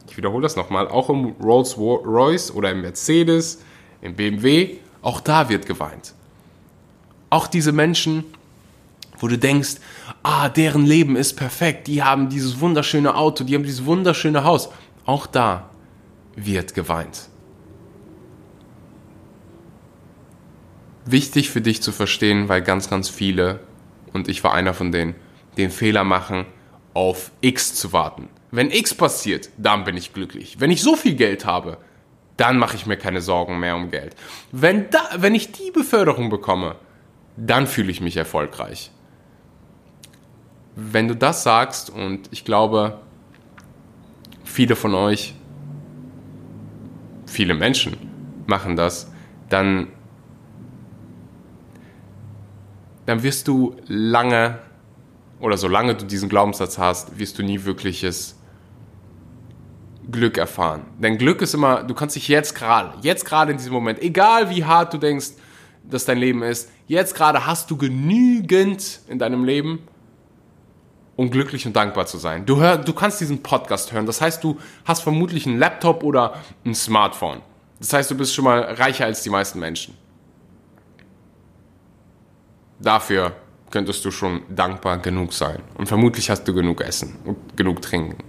Ich 0.06 0.18
wiederhole 0.18 0.42
das 0.42 0.54
nochmal. 0.54 0.86
Auch 0.86 1.08
im 1.08 1.34
Rolls-Royce 1.42 2.50
oder 2.52 2.72
im 2.72 2.82
Mercedes, 2.82 3.62
im 4.02 4.14
BMW, 4.14 4.76
auch 5.00 5.20
da 5.20 5.48
wird 5.48 5.64
geweint. 5.64 6.12
Auch 7.30 7.46
diese 7.46 7.72
Menschen, 7.72 8.24
wo 9.18 9.28
du 9.28 9.38
denkst, 9.38 9.76
ah, 10.22 10.50
deren 10.50 10.84
Leben 10.84 11.16
ist 11.16 11.34
perfekt, 11.34 11.86
die 11.86 12.02
haben 12.02 12.28
dieses 12.28 12.60
wunderschöne 12.60 13.14
Auto, 13.14 13.44
die 13.44 13.54
haben 13.54 13.64
dieses 13.64 13.86
wunderschöne 13.86 14.44
Haus. 14.44 14.68
Auch 15.06 15.26
da 15.26 15.70
wird 16.34 16.74
geweint. 16.74 17.30
Wichtig 21.06 21.48
für 21.48 21.62
dich 21.62 21.80
zu 21.80 21.92
verstehen, 21.92 22.50
weil 22.50 22.60
ganz, 22.60 22.90
ganz 22.90 23.08
viele 23.08 23.60
und 24.12 24.28
ich 24.28 24.42
war 24.44 24.54
einer 24.54 24.74
von 24.74 24.92
denen, 24.92 25.14
den 25.56 25.70
Fehler 25.70 26.04
machen, 26.04 26.46
auf 26.94 27.30
X 27.40 27.74
zu 27.74 27.92
warten. 27.92 28.28
Wenn 28.50 28.70
X 28.70 28.94
passiert, 28.94 29.50
dann 29.58 29.84
bin 29.84 29.96
ich 29.96 30.14
glücklich. 30.14 30.60
Wenn 30.60 30.70
ich 30.70 30.82
so 30.82 30.96
viel 30.96 31.14
Geld 31.14 31.44
habe, 31.44 31.78
dann 32.36 32.58
mache 32.58 32.76
ich 32.76 32.86
mir 32.86 32.96
keine 32.96 33.20
Sorgen 33.20 33.58
mehr 33.58 33.76
um 33.76 33.90
Geld. 33.90 34.14
Wenn, 34.52 34.90
da, 34.90 35.00
wenn 35.16 35.34
ich 35.34 35.52
die 35.52 35.70
Beförderung 35.70 36.30
bekomme, 36.30 36.76
dann 37.36 37.66
fühle 37.66 37.90
ich 37.90 38.00
mich 38.00 38.16
erfolgreich. 38.16 38.90
Wenn 40.74 41.08
du 41.08 41.16
das 41.16 41.42
sagst, 41.42 41.90
und 41.90 42.28
ich 42.32 42.44
glaube, 42.44 43.00
viele 44.44 44.76
von 44.76 44.94
euch, 44.94 45.34
viele 47.26 47.54
Menschen 47.54 47.96
machen 48.46 48.76
das, 48.76 49.10
dann 49.48 49.88
dann 53.06 53.22
wirst 53.22 53.48
du 53.48 53.76
lange 53.86 54.58
oder 55.40 55.56
solange 55.56 55.94
du 55.94 56.04
diesen 56.04 56.28
Glaubenssatz 56.28 56.78
hast, 56.78 57.18
wirst 57.18 57.38
du 57.38 57.42
nie 57.42 57.64
wirkliches 57.64 58.36
Glück 60.10 60.38
erfahren. 60.38 60.82
Denn 60.98 61.18
Glück 61.18 61.42
ist 61.42 61.54
immer, 61.54 61.82
du 61.82 61.94
kannst 61.94 62.16
dich 62.16 62.28
jetzt 62.28 62.54
gerade, 62.54 62.92
jetzt 63.02 63.24
gerade 63.24 63.52
in 63.52 63.58
diesem 63.58 63.72
Moment, 63.72 64.00
egal 64.00 64.50
wie 64.50 64.64
hart 64.64 64.94
du 64.94 64.98
denkst, 64.98 65.30
dass 65.84 66.04
dein 66.04 66.18
Leben 66.18 66.42
ist, 66.42 66.70
jetzt 66.86 67.14
gerade 67.14 67.46
hast 67.46 67.70
du 67.70 67.76
genügend 67.76 69.00
in 69.08 69.18
deinem 69.18 69.44
Leben, 69.44 69.80
um 71.16 71.30
glücklich 71.30 71.66
und 71.66 71.74
dankbar 71.74 72.06
zu 72.06 72.18
sein. 72.18 72.44
Du, 72.44 72.58
hör, 72.58 72.76
du 72.76 72.92
kannst 72.92 73.20
diesen 73.20 73.42
Podcast 73.42 73.92
hören. 73.92 74.06
Das 74.06 74.20
heißt, 74.20 74.44
du 74.44 74.58
hast 74.84 75.02
vermutlich 75.02 75.46
einen 75.46 75.58
Laptop 75.58 76.02
oder 76.02 76.34
ein 76.64 76.74
Smartphone. 76.74 77.40
Das 77.78 77.92
heißt, 77.92 78.10
du 78.10 78.16
bist 78.16 78.34
schon 78.34 78.44
mal 78.44 78.60
reicher 78.60 79.06
als 79.06 79.22
die 79.22 79.30
meisten 79.30 79.58
Menschen. 79.58 79.96
Dafür 82.78 83.32
könntest 83.70 84.04
du 84.04 84.10
schon 84.10 84.42
dankbar 84.48 84.98
genug 84.98 85.32
sein. 85.32 85.62
Und 85.76 85.86
vermutlich 85.86 86.30
hast 86.30 86.44
du 86.44 86.54
genug 86.54 86.80
Essen 86.80 87.16
und 87.24 87.56
genug 87.56 87.82
Trinken. 87.82 88.22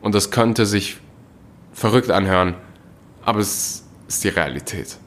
Und 0.00 0.14
das 0.14 0.30
könnte 0.30 0.66
sich 0.66 0.98
verrückt 1.72 2.10
anhören, 2.10 2.54
aber 3.24 3.40
es 3.40 3.84
ist 4.06 4.24
die 4.24 4.28
Realität. 4.28 4.98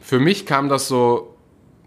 Für 0.00 0.20
mich 0.20 0.46
kam 0.46 0.68
das 0.68 0.88
so 0.88 1.36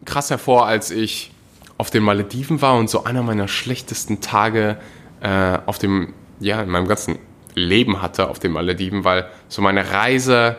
krass 0.05 0.29
hervor, 0.29 0.65
als 0.65 0.91
ich 0.91 1.31
auf 1.77 1.91
den 1.91 2.03
Malediven 2.03 2.61
war 2.61 2.77
und 2.77 2.89
so 2.89 3.03
einer 3.03 3.23
meiner 3.23 3.47
schlechtesten 3.47 4.21
Tage 4.21 4.77
äh, 5.21 5.59
auf 5.65 5.77
dem, 5.77 6.13
ja, 6.39 6.61
in 6.61 6.69
meinem 6.69 6.87
ganzen 6.87 7.19
Leben 7.53 8.01
hatte 8.01 8.29
auf 8.29 8.39
den 8.39 8.51
Malediven, 8.51 9.03
weil 9.03 9.29
so 9.47 9.61
meine 9.61 9.91
Reise 9.91 10.57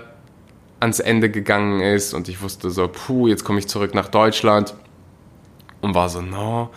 ans 0.80 1.00
Ende 1.00 1.30
gegangen 1.30 1.80
ist 1.80 2.14
und 2.14 2.28
ich 2.28 2.40
wusste 2.40 2.70
so, 2.70 2.88
puh, 2.88 3.26
jetzt 3.26 3.44
komme 3.44 3.58
ich 3.58 3.68
zurück 3.68 3.94
nach 3.94 4.08
Deutschland 4.08 4.74
und 5.80 5.94
war 5.94 6.08
so, 6.08 6.20
no, 6.20 6.70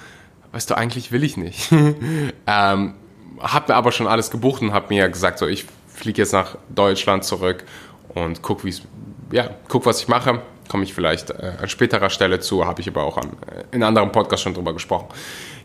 weißt 0.51 0.69
du, 0.69 0.77
eigentlich 0.77 1.11
will 1.11 1.23
ich 1.23 1.37
nicht. 1.37 1.71
ähm, 2.47 2.93
hab 3.39 3.69
mir 3.69 3.75
aber 3.75 3.91
schon 3.91 4.07
alles 4.07 4.31
gebucht 4.31 4.61
und 4.61 4.73
hab 4.73 4.89
mir 4.89 5.09
gesagt, 5.09 5.39
so, 5.39 5.47
ich 5.47 5.65
fliege 5.87 6.21
jetzt 6.21 6.33
nach 6.33 6.57
Deutschland 6.69 7.23
zurück 7.23 7.63
und 8.09 8.41
guck, 8.41 8.63
wie 8.65 8.73
ja, 9.31 9.49
guck, 9.67 9.85
was 9.85 10.01
ich 10.01 10.07
mache. 10.07 10.41
Komme 10.67 10.83
ich 10.83 10.93
vielleicht 10.93 11.29
äh, 11.31 11.53
an 11.61 11.69
späterer 11.69 12.09
Stelle 12.09 12.39
zu, 12.39 12.65
habe 12.65 12.81
ich 12.81 12.87
aber 12.87 13.03
auch 13.03 13.17
an, 13.17 13.31
äh, 13.47 13.75
in 13.75 13.83
anderen 13.83 14.11
Podcasts 14.11 14.43
schon 14.43 14.53
drüber 14.53 14.73
gesprochen. 14.73 15.07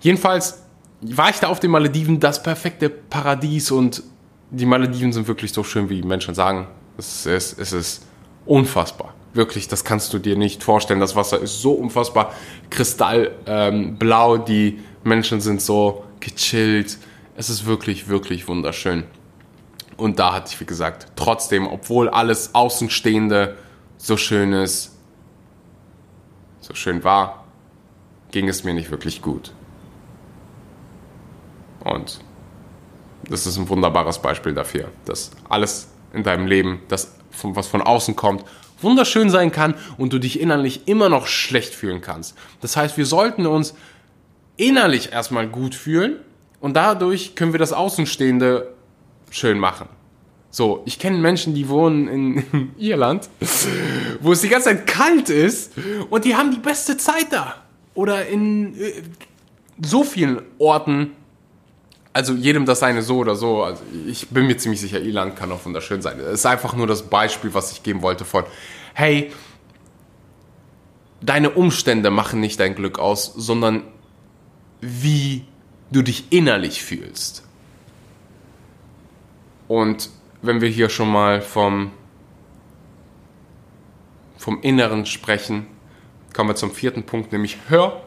Jedenfalls 0.01 0.63
war 1.01 1.31
ich 1.31 1.37
da 1.37 1.49
auf 1.49 1.61
den 1.61 1.71
Malediven, 1.71 2.21
das 2.21 2.43
perfekte 2.43 2.89
Paradies 2.89 3.71
und 3.71 4.03
die 4.51 4.67
Malediven 4.67 5.13
sind 5.13 5.29
wirklich 5.29 5.53
so 5.53 5.65
schön, 5.65 5.91
wie 5.91 6.03
Menschen 6.03 6.35
sagen. 6.35 6.69
Es 6.99 7.27
ist, 7.27 7.59
es 7.59 7.73
ist 7.73 8.07
unfassbar. 8.47 9.15
Wirklich, 9.35 9.69
das 9.69 9.85
kannst 9.85 10.15
du 10.15 10.19
dir 10.19 10.37
nicht 10.37 10.63
vorstellen. 10.63 11.01
Das 11.01 11.15
Wasser 11.15 11.39
ist 11.41 11.61
so 11.61 11.73
unfassbar 11.73 12.33
kristallblau. 12.71 14.37
Ähm, 14.37 14.45
die 14.47 14.81
Menschen 15.05 15.41
sind 15.41 15.61
so 15.61 16.05
gechillt. 16.21 16.99
Es 17.37 17.51
ist 17.51 17.67
wirklich, 17.67 18.09
wirklich 18.09 18.49
wunderschön. 18.49 19.05
Und 19.97 20.19
da 20.19 20.35
hatte 20.35 20.53
ich, 20.53 20.61
wie 20.61 20.67
gesagt, 20.67 21.09
trotzdem, 21.17 21.67
obwohl 21.67 22.09
alles 22.09 22.55
Außenstehende 22.55 23.57
so 23.99 24.17
schön 24.17 24.53
ist, 24.53 24.95
so 26.61 26.75
schön 26.75 27.05
war, 27.05 27.45
ging 28.31 28.49
es 28.49 28.65
mir 28.65 28.75
nicht 28.75 28.91
wirklich 28.91 29.23
gut. 29.23 29.53
Und 31.85 32.21
das 33.29 33.47
ist 33.47 33.57
ein 33.57 33.69
wunderbares 33.69 34.19
Beispiel 34.19 34.55
dafür, 34.55 34.89
dass 35.05 35.31
alles 35.49 35.89
in 36.13 36.23
deinem 36.23 36.47
Leben, 36.47 36.83
das 36.89 37.16
von, 37.37 37.57
was 37.57 37.67
von 37.67 37.83
außen 37.83 38.17
kommt, 38.17 38.45
wunderschön 38.81 39.31
sein 39.31 39.53
kann 39.53 39.75
und 39.97 40.13
du 40.13 40.19
dich 40.19 40.41
innerlich 40.41 40.87
immer 40.87 41.09
noch 41.09 41.27
schlecht 41.27 41.75
fühlen 41.75 42.01
kannst. 42.01 42.37
Das 42.61 42.77
heißt, 42.77 42.97
wir 42.97 43.07
sollten 43.07 43.47
uns 43.47 43.75
innerlich 44.57 45.13
erstmal 45.13 45.49
gut 45.49 45.75
fühlen 45.75 46.17
und 46.61 46.75
dadurch 46.75 47.35
können 47.35 47.53
wir 47.53 47.59
das 47.59 47.73
Außenstehende 47.73 48.75
schön 49.31 49.59
machen. 49.59 49.89
So, 50.51 50.83
ich 50.87 50.99
kenne 50.99 51.19
Menschen, 51.19 51.55
die 51.55 51.69
wohnen 51.69 52.09
in 52.09 52.73
Irland, 52.79 53.29
wo 54.21 54.33
es 54.33 54.41
die 54.41 54.49
ganze 54.49 54.71
Zeit 54.71 54.87
kalt 54.87 55.29
ist 55.29 55.73
und 56.09 56.25
die 56.25 56.35
haben 56.35 56.51
die 56.51 56.59
beste 56.59 56.97
Zeit 56.97 57.27
da. 57.31 57.57
Oder 57.95 58.27
in 58.27 58.79
äh, 58.79 59.03
so 59.85 60.05
vielen 60.05 60.43
Orten 60.59 61.13
also 62.17 62.33
jedem 62.33 62.65
das 62.65 62.81
seine 62.81 63.03
so 63.03 63.19
oder 63.19 63.37
so. 63.37 63.63
Also 63.63 63.83
ich 64.07 64.31
bin 64.31 64.47
mir 64.47 64.57
ziemlich 64.57 64.81
sicher, 64.81 64.99
Irland 65.03 65.37
kann 65.37 65.53
auch 65.53 65.63
wunderschön 65.67 66.01
sein. 66.01 66.19
Es 66.19 66.33
ist 66.41 66.47
einfach 66.47 66.75
nur 66.75 66.87
das 66.87 67.03
Beispiel, 67.11 67.53
was 67.53 67.73
ich 67.73 67.83
geben 67.83 68.01
wollte 68.01 68.25
von, 68.25 68.45
hey, 68.95 69.33
deine 71.21 71.51
Umstände 71.51 72.11
machen 72.11 72.41
nicht 72.41 72.59
dein 72.59 72.75
Glück 72.75 72.99
aus, 72.99 73.35
sondern 73.37 73.83
wie 74.81 75.45
du 75.91 76.01
dich 76.01 76.33
innerlich 76.33 76.83
fühlst. 76.83 77.43
Und 79.69 80.09
wenn 80.41 80.63
wir 80.63 80.71
hier 80.71 80.89
schon 80.89 81.13
mal 81.13 81.43
vom, 81.43 81.91
vom 84.39 84.63
Inneren 84.63 85.05
sprechen, 85.05 85.67
kommen 86.33 86.49
wir 86.49 86.57
zum 86.57 86.71
vierten 86.71 87.03
Punkt, 87.03 87.33
nämlich 87.33 87.59
hör 87.69 88.06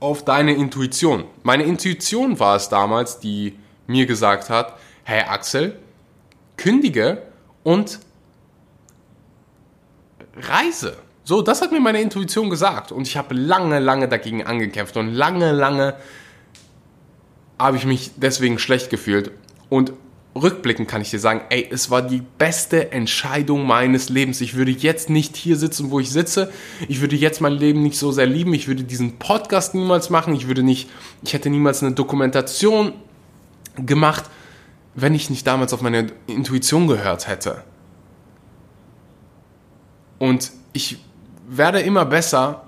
auf 0.00 0.24
deine 0.24 0.54
Intuition. 0.54 1.24
Meine 1.42 1.64
Intuition 1.64 2.38
war 2.38 2.56
es 2.56 2.68
damals, 2.68 3.18
die 3.18 3.58
mir 3.86 4.06
gesagt 4.06 4.50
hat, 4.50 4.78
hey 5.04 5.22
Axel, 5.22 5.78
kündige 6.56 7.22
und 7.64 7.98
reise. 10.36 10.96
So, 11.24 11.42
das 11.42 11.60
hat 11.60 11.72
mir 11.72 11.80
meine 11.80 12.00
Intuition 12.00 12.48
gesagt. 12.48 12.92
Und 12.92 13.06
ich 13.06 13.16
habe 13.16 13.34
lange, 13.34 13.80
lange 13.80 14.08
dagegen 14.08 14.44
angekämpft 14.44 14.96
und 14.96 15.12
lange, 15.12 15.52
lange 15.52 15.94
habe 17.58 17.76
ich 17.76 17.84
mich 17.84 18.12
deswegen 18.16 18.58
schlecht 18.58 18.88
gefühlt. 18.88 19.32
Und 19.68 19.92
rückblickend 20.42 20.88
kann 20.88 21.00
ich 21.02 21.10
dir 21.10 21.20
sagen, 21.20 21.42
ey, 21.50 21.68
es 21.70 21.90
war 21.90 22.02
die 22.02 22.22
beste 22.38 22.92
Entscheidung 22.92 23.66
meines 23.66 24.08
Lebens. 24.08 24.40
Ich 24.40 24.54
würde 24.54 24.70
jetzt 24.70 25.10
nicht 25.10 25.36
hier 25.36 25.56
sitzen, 25.56 25.90
wo 25.90 26.00
ich 26.00 26.10
sitze. 26.10 26.52
Ich 26.88 27.00
würde 27.00 27.16
jetzt 27.16 27.40
mein 27.40 27.52
Leben 27.52 27.82
nicht 27.82 27.98
so 27.98 28.12
sehr 28.12 28.26
lieben. 28.26 28.54
Ich 28.54 28.68
würde 28.68 28.84
diesen 28.84 29.18
Podcast 29.18 29.74
niemals 29.74 30.10
machen. 30.10 30.34
Ich 30.34 30.48
würde 30.48 30.62
nicht, 30.62 30.88
ich 31.22 31.32
hätte 31.32 31.50
niemals 31.50 31.82
eine 31.82 31.92
Dokumentation 31.92 32.92
gemacht, 33.76 34.24
wenn 34.94 35.14
ich 35.14 35.30
nicht 35.30 35.46
damals 35.46 35.72
auf 35.72 35.82
meine 35.82 36.08
Intuition 36.26 36.86
gehört 36.86 37.28
hätte. 37.28 37.62
Und 40.18 40.50
ich 40.72 40.98
werde 41.48 41.80
immer 41.80 42.04
besser, 42.04 42.64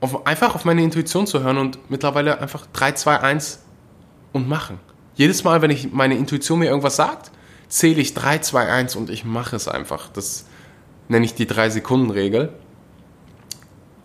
auf, 0.00 0.26
einfach 0.26 0.54
auf 0.54 0.64
meine 0.64 0.82
Intuition 0.82 1.26
zu 1.26 1.42
hören 1.42 1.58
und 1.58 1.90
mittlerweile 1.90 2.40
einfach 2.40 2.66
3, 2.72 2.92
2, 2.92 3.20
1 3.20 3.62
und 4.32 4.48
machen. 4.48 4.80
Jedes 5.22 5.44
Mal, 5.44 5.62
wenn 5.62 5.70
ich 5.70 5.92
meine 5.92 6.16
Intuition 6.16 6.58
mir 6.58 6.66
irgendwas 6.66 6.96
sagt, 6.96 7.30
zähle 7.68 8.00
ich 8.00 8.12
3, 8.12 8.38
2, 8.38 8.68
1 8.68 8.96
und 8.96 9.08
ich 9.08 9.24
mache 9.24 9.54
es 9.54 9.68
einfach. 9.68 10.08
Das 10.08 10.46
nenne 11.06 11.24
ich 11.24 11.34
die 11.34 11.46
3-Sekunden-Regel. 11.46 12.52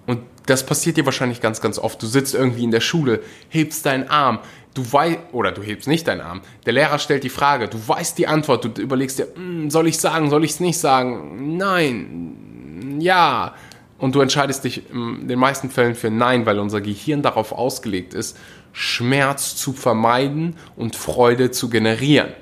Und 0.05 0.19
das 0.45 0.63
passiert 0.63 0.95
dir 0.95 1.05
wahrscheinlich 1.05 1.41
ganz, 1.41 1.59
ganz 1.59 1.79
oft. 1.79 1.99
Du 2.03 2.05
sitzt 2.05 2.35
irgendwie 2.35 2.63
in 2.63 2.69
der 2.69 2.81
Schule, 2.81 3.21
hebst 3.49 3.87
deinen 3.87 4.07
Arm, 4.09 4.37
du 4.75 4.93
weißt, 4.93 5.17
oder 5.31 5.51
du 5.51 5.63
hebst 5.63 5.87
nicht 5.87 6.07
deinen 6.07 6.21
Arm. 6.21 6.41
Der 6.67 6.73
Lehrer 6.73 6.99
stellt 6.99 7.23
die 7.23 7.29
Frage, 7.29 7.67
du 7.67 7.79
weißt 7.87 8.15
die 8.19 8.27
Antwort, 8.27 8.65
du 8.65 8.79
überlegst 8.79 9.17
dir, 9.17 9.29
hm, 9.33 9.71
soll 9.71 9.87
ich 9.87 9.97
sagen, 9.97 10.29
soll 10.29 10.45
ich 10.45 10.51
es 10.51 10.59
nicht 10.59 10.77
sagen? 10.77 11.57
Nein, 11.57 12.99
ja. 12.99 13.55
Und 13.97 14.13
du 14.13 14.21
entscheidest 14.21 14.65
dich 14.65 14.87
in 14.91 15.27
den 15.27 15.39
meisten 15.39 15.71
Fällen 15.71 15.95
für 15.95 16.11
Nein, 16.11 16.45
weil 16.45 16.59
unser 16.59 16.79
Gehirn 16.79 17.23
darauf 17.23 17.53
ausgelegt 17.53 18.13
ist, 18.13 18.37
Schmerz 18.79 19.55
zu 19.55 19.73
vermeiden 19.73 20.55
und 20.75 20.95
Freude 20.95 21.49
zu 21.49 21.67
generieren. 21.67 22.33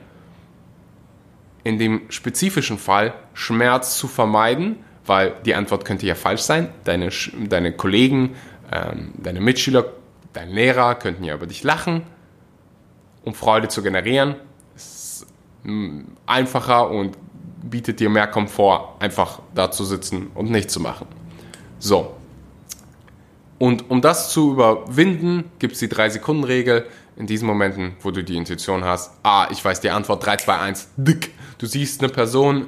In 1.63 1.79
dem 1.79 2.01
spezifischen 2.09 2.77
Fall 2.77 3.13
Schmerz 3.33 3.97
zu 3.97 4.09
vermeiden, 4.09 4.75
weil 5.05 5.33
die 5.45 5.55
Antwort 5.55 5.85
könnte 5.85 6.05
ja 6.05 6.13
falsch 6.13 6.41
sein. 6.41 6.73
Deine, 6.83 7.09
deine 7.47 7.71
Kollegen, 7.71 8.35
ähm, 8.69 9.13
deine 9.15 9.39
Mitschüler, 9.39 9.85
dein 10.33 10.49
Lehrer 10.49 10.95
könnten 10.95 11.23
ja 11.23 11.35
über 11.35 11.47
dich 11.47 11.63
lachen. 11.63 12.01
Um 13.23 13.33
Freude 13.33 13.69
zu 13.69 13.81
generieren, 13.81 14.35
ist 14.75 15.25
einfacher 16.25 16.91
und 16.91 17.17
bietet 17.63 18.01
dir 18.01 18.09
mehr 18.09 18.27
Komfort, 18.27 18.97
einfach 18.99 19.39
da 19.53 19.71
zu 19.71 19.85
sitzen 19.85 20.31
und 20.35 20.51
nichts 20.51 20.73
zu 20.73 20.81
machen. 20.81 21.07
So, 21.79 22.13
und 23.57 23.89
um 23.89 24.01
das 24.01 24.31
zu 24.31 24.53
überwinden, 24.53 25.51
gibt 25.59 25.73
es 25.73 25.79
die 25.79 25.87
3-Sekunden-Regel. 25.87 26.85
In 27.17 27.27
diesen 27.27 27.47
Momenten, 27.47 27.95
wo 28.01 28.11
du 28.11 28.23
die 28.23 28.35
Intuition 28.35 28.83
hast, 28.83 29.13
ah, 29.23 29.47
ich 29.49 29.63
weiß 29.63 29.79
die 29.79 29.89
Antwort, 29.89 30.25
3, 30.25 30.35
2, 30.37 30.59
1, 30.59 30.89
dick. 30.97 31.33
Du 31.57 31.65
siehst 31.65 32.01
eine 32.01 32.11
Person, 32.11 32.67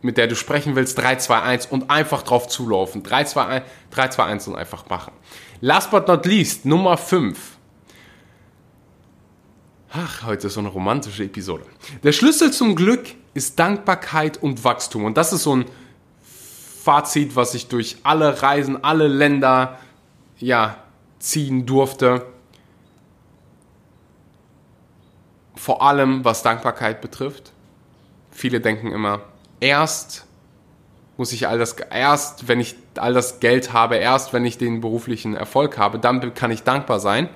mit 0.00 0.16
der 0.16 0.28
du 0.28 0.34
sprechen 0.34 0.74
willst, 0.76 0.96
3, 0.96 1.16
2, 1.16 1.42
1 1.42 1.66
und 1.66 1.90
einfach 1.90 2.22
drauf 2.22 2.48
zulaufen. 2.48 3.02
3, 3.02 3.24
2, 3.24 3.46
1, 3.46 3.64
3, 3.90 4.08
2, 4.08 4.24
1 4.24 4.48
und 4.48 4.56
einfach 4.56 4.88
machen. 4.88 5.12
Last 5.60 5.90
but 5.90 6.08
not 6.08 6.24
least, 6.24 6.64
Nummer 6.64 6.96
5. 6.96 7.38
Ach, 9.92 10.24
heute 10.24 10.46
ist 10.46 10.54
so 10.54 10.60
eine 10.60 10.70
romantische 10.70 11.24
Episode. 11.24 11.64
Der 12.02 12.12
Schlüssel 12.12 12.50
zum 12.50 12.74
Glück 12.74 13.14
ist 13.34 13.58
Dankbarkeit 13.58 14.42
und 14.42 14.64
Wachstum. 14.64 15.04
Und 15.04 15.18
das 15.18 15.34
ist 15.34 15.42
so 15.42 15.56
ein 15.56 15.66
Fazit, 16.82 17.36
was 17.36 17.54
ich 17.54 17.68
durch 17.68 17.98
alle 18.02 18.42
Reisen, 18.42 18.82
alle 18.82 19.06
Länder, 19.06 19.78
ja, 20.42 20.76
ziehen 21.18 21.64
durfte. 21.66 22.26
Vor 25.54 25.82
allem 25.82 26.24
was 26.24 26.42
Dankbarkeit 26.42 27.00
betrifft. 27.00 27.52
Viele 28.30 28.60
denken 28.60 28.90
immer, 28.90 29.20
erst 29.60 30.26
muss 31.16 31.32
ich 31.32 31.46
all 31.46 31.58
das, 31.58 31.76
erst 31.90 32.48
wenn 32.48 32.58
ich 32.58 32.74
all 32.96 33.14
das 33.14 33.38
Geld 33.38 33.72
habe, 33.72 33.96
erst 33.96 34.32
wenn 34.32 34.44
ich 34.44 34.58
den 34.58 34.80
beruflichen 34.80 35.36
Erfolg 35.36 35.78
habe, 35.78 35.98
dann 35.98 36.34
kann 36.34 36.50
ich 36.50 36.64
dankbar 36.64 36.98
sein. 36.98 37.28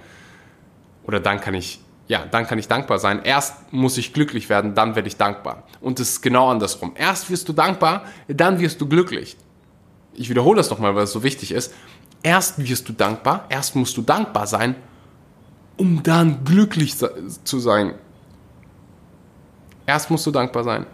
Oder 1.04 1.20
dann 1.20 1.40
kann 1.40 1.54
ich, 1.54 1.80
ja, 2.08 2.26
dann 2.26 2.46
kann 2.46 2.58
ich 2.58 2.66
dankbar 2.66 2.98
sein. 2.98 3.22
Erst 3.22 3.72
muss 3.72 3.96
ich 3.98 4.12
glücklich 4.12 4.48
werden, 4.48 4.74
dann 4.74 4.96
werde 4.96 5.06
ich 5.06 5.16
dankbar. 5.16 5.62
Und 5.80 6.00
es 6.00 6.10
ist 6.10 6.22
genau 6.22 6.50
andersrum. 6.50 6.94
Erst 6.96 7.30
wirst 7.30 7.48
du 7.48 7.52
dankbar, 7.52 8.06
dann 8.26 8.58
wirst 8.58 8.80
du 8.80 8.88
glücklich. 8.88 9.36
Ich 10.14 10.30
wiederhole 10.30 10.56
das 10.56 10.70
nochmal, 10.70 10.94
weil 10.96 11.04
es 11.04 11.12
so 11.12 11.22
wichtig 11.22 11.52
ist. 11.52 11.72
Erst 12.22 12.58
wirst 12.58 12.88
du 12.88 12.92
dankbar, 12.92 13.46
erst 13.48 13.76
musst 13.76 13.96
du 13.96 14.02
dankbar 14.02 14.46
sein, 14.46 14.74
um 15.76 16.02
dann 16.02 16.44
glücklich 16.44 16.96
zu 16.96 17.58
sein. 17.58 17.94
Erst 19.86 20.10
musst 20.10 20.26
du 20.26 20.30
dankbar 20.30 20.64
sein, 20.64 20.86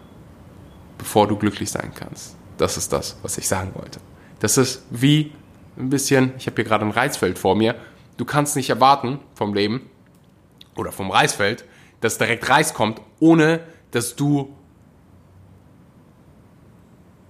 bevor 0.97 1.27
du 1.27 1.35
glücklich 1.35 1.71
sein 1.71 1.91
kannst. 1.95 2.35
Das 2.57 2.77
ist 2.77 2.93
das, 2.93 3.17
was 3.23 3.37
ich 3.37 3.47
sagen 3.47 3.71
wollte. 3.73 3.99
Das 4.39 4.57
ist 4.57 4.83
wie 4.89 5.31
ein 5.77 5.89
bisschen, 5.89 6.33
ich 6.37 6.45
habe 6.45 6.55
hier 6.55 6.65
gerade 6.65 6.85
ein 6.85 6.91
Reisfeld 6.91 7.39
vor 7.39 7.55
mir. 7.55 7.75
Du 8.17 8.25
kannst 8.25 8.55
nicht 8.55 8.69
erwarten 8.69 9.19
vom 9.33 9.53
Leben 9.53 9.89
oder 10.75 10.91
vom 10.91 11.09
Reisfeld, 11.09 11.65
dass 12.01 12.17
direkt 12.17 12.47
Reis 12.47 12.73
kommt, 12.73 13.01
ohne 13.19 13.61
dass 13.91 14.15
du 14.15 14.55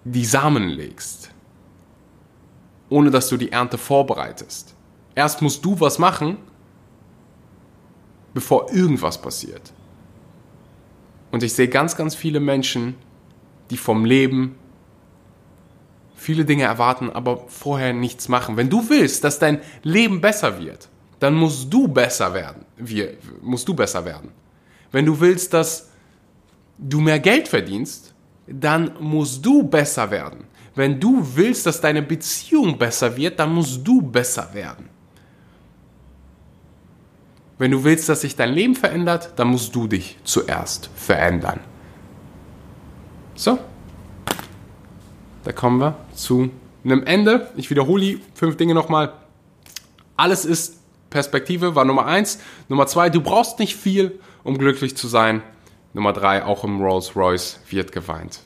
die 0.03 0.25
Samen 0.25 0.67
legst 0.67 1.32
ohne 2.93 3.09
dass 3.09 3.27
du 3.27 3.37
die 3.37 3.51
Ernte 3.51 3.79
vorbereitest. 3.79 4.75
Erst 5.15 5.41
musst 5.41 5.65
du 5.65 5.79
was 5.79 5.97
machen, 5.97 6.37
bevor 8.35 8.71
irgendwas 8.71 9.19
passiert. 9.19 9.73
Und 11.31 11.41
ich 11.41 11.53
sehe 11.53 11.67
ganz, 11.67 11.95
ganz 11.95 12.13
viele 12.13 12.39
Menschen, 12.39 12.93
die 13.71 13.77
vom 13.77 14.05
Leben 14.05 14.55
viele 16.13 16.45
Dinge 16.45 16.65
erwarten, 16.65 17.09
aber 17.09 17.45
vorher 17.47 17.93
nichts 17.93 18.29
machen. 18.29 18.57
Wenn 18.57 18.69
du 18.69 18.87
willst, 18.89 19.23
dass 19.23 19.39
dein 19.39 19.61
Leben 19.81 20.21
besser 20.21 20.59
wird, 20.59 20.87
dann 21.19 21.33
musst 21.33 21.73
du 21.73 21.87
besser 21.87 22.31
werden. 22.35 22.63
Wir, 22.77 23.17
musst 23.41 23.67
du 23.67 23.73
besser 23.73 24.05
werden. 24.05 24.29
Wenn 24.91 25.07
du 25.07 25.19
willst, 25.19 25.51
dass 25.51 25.89
du 26.77 26.99
mehr 27.01 27.19
Geld 27.19 27.47
verdienst, 27.47 28.13
dann 28.45 28.91
musst 28.99 29.43
du 29.43 29.63
besser 29.63 30.11
werden. 30.11 30.45
Wenn 30.75 30.99
du 30.99 31.35
willst, 31.35 31.65
dass 31.65 31.81
deine 31.81 32.01
Beziehung 32.01 32.77
besser 32.77 33.15
wird, 33.15 33.39
dann 33.39 33.53
musst 33.53 33.85
du 33.85 34.01
besser 34.01 34.53
werden. 34.53 34.89
Wenn 37.59 37.71
du 37.71 37.83
willst, 37.83 38.09
dass 38.09 38.21
sich 38.21 38.35
dein 38.35 38.53
Leben 38.53 38.75
verändert, 38.75 39.33
dann 39.35 39.49
musst 39.49 39.75
du 39.75 39.87
dich 39.87 40.17
zuerst 40.23 40.89
verändern. 40.95 41.59
So, 43.35 43.59
da 45.43 45.51
kommen 45.51 45.79
wir 45.79 45.95
zu 46.15 46.49
einem 46.83 47.03
Ende. 47.03 47.51
Ich 47.55 47.69
wiederhole 47.69 48.03
die 48.03 48.21
fünf 48.33 48.57
Dinge 48.57 48.73
nochmal. 48.73 49.13
Alles 50.17 50.45
ist 50.45 50.79
Perspektive, 51.09 51.75
war 51.75 51.85
Nummer 51.85 52.07
eins. 52.07 52.39
Nummer 52.69 52.87
zwei, 52.87 53.09
du 53.11 53.21
brauchst 53.21 53.59
nicht 53.59 53.75
viel, 53.75 54.19
um 54.43 54.57
glücklich 54.57 54.97
zu 54.97 55.07
sein. 55.07 55.43
Nummer 55.93 56.11
drei, 56.11 56.43
auch 56.43 56.63
im 56.63 56.81
Rolls 56.81 57.15
Royce 57.15 57.59
wird 57.69 57.91
geweint. 57.91 58.39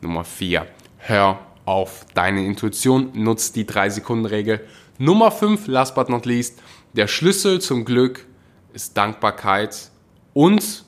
Nummer 0.00 0.24
vier, 0.24 0.66
hör 0.98 1.38
auf 1.64 2.06
deine 2.14 2.44
Intuition, 2.44 3.10
nutz 3.14 3.52
die 3.52 3.66
drei 3.66 3.90
Sekunden 3.90 4.26
Regel. 4.26 4.66
Nummer 4.98 5.30
fünf, 5.30 5.66
last 5.66 5.94
but 5.94 6.08
not 6.08 6.26
least, 6.26 6.62
der 6.92 7.06
Schlüssel 7.06 7.60
zum 7.60 7.84
Glück 7.84 8.26
ist 8.72 8.96
Dankbarkeit 8.96 9.90
und 10.32 10.84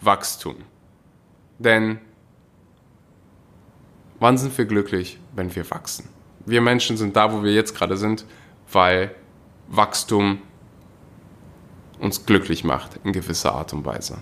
Wachstum. 0.00 0.56
Denn 1.58 1.98
wann 4.20 4.38
sind 4.38 4.56
wir 4.56 4.64
glücklich, 4.64 5.18
wenn 5.34 5.54
wir 5.54 5.68
wachsen? 5.70 6.08
Wir 6.46 6.60
Menschen 6.60 6.96
sind 6.96 7.16
da, 7.16 7.32
wo 7.32 7.42
wir 7.42 7.52
jetzt 7.52 7.74
gerade 7.74 7.96
sind, 7.96 8.26
weil 8.70 9.14
Wachstum 9.68 10.40
uns 11.98 12.26
glücklich 12.26 12.64
macht 12.64 13.00
in 13.04 13.12
gewisser 13.12 13.54
Art 13.54 13.72
und 13.72 13.84
Weise. 13.84 14.18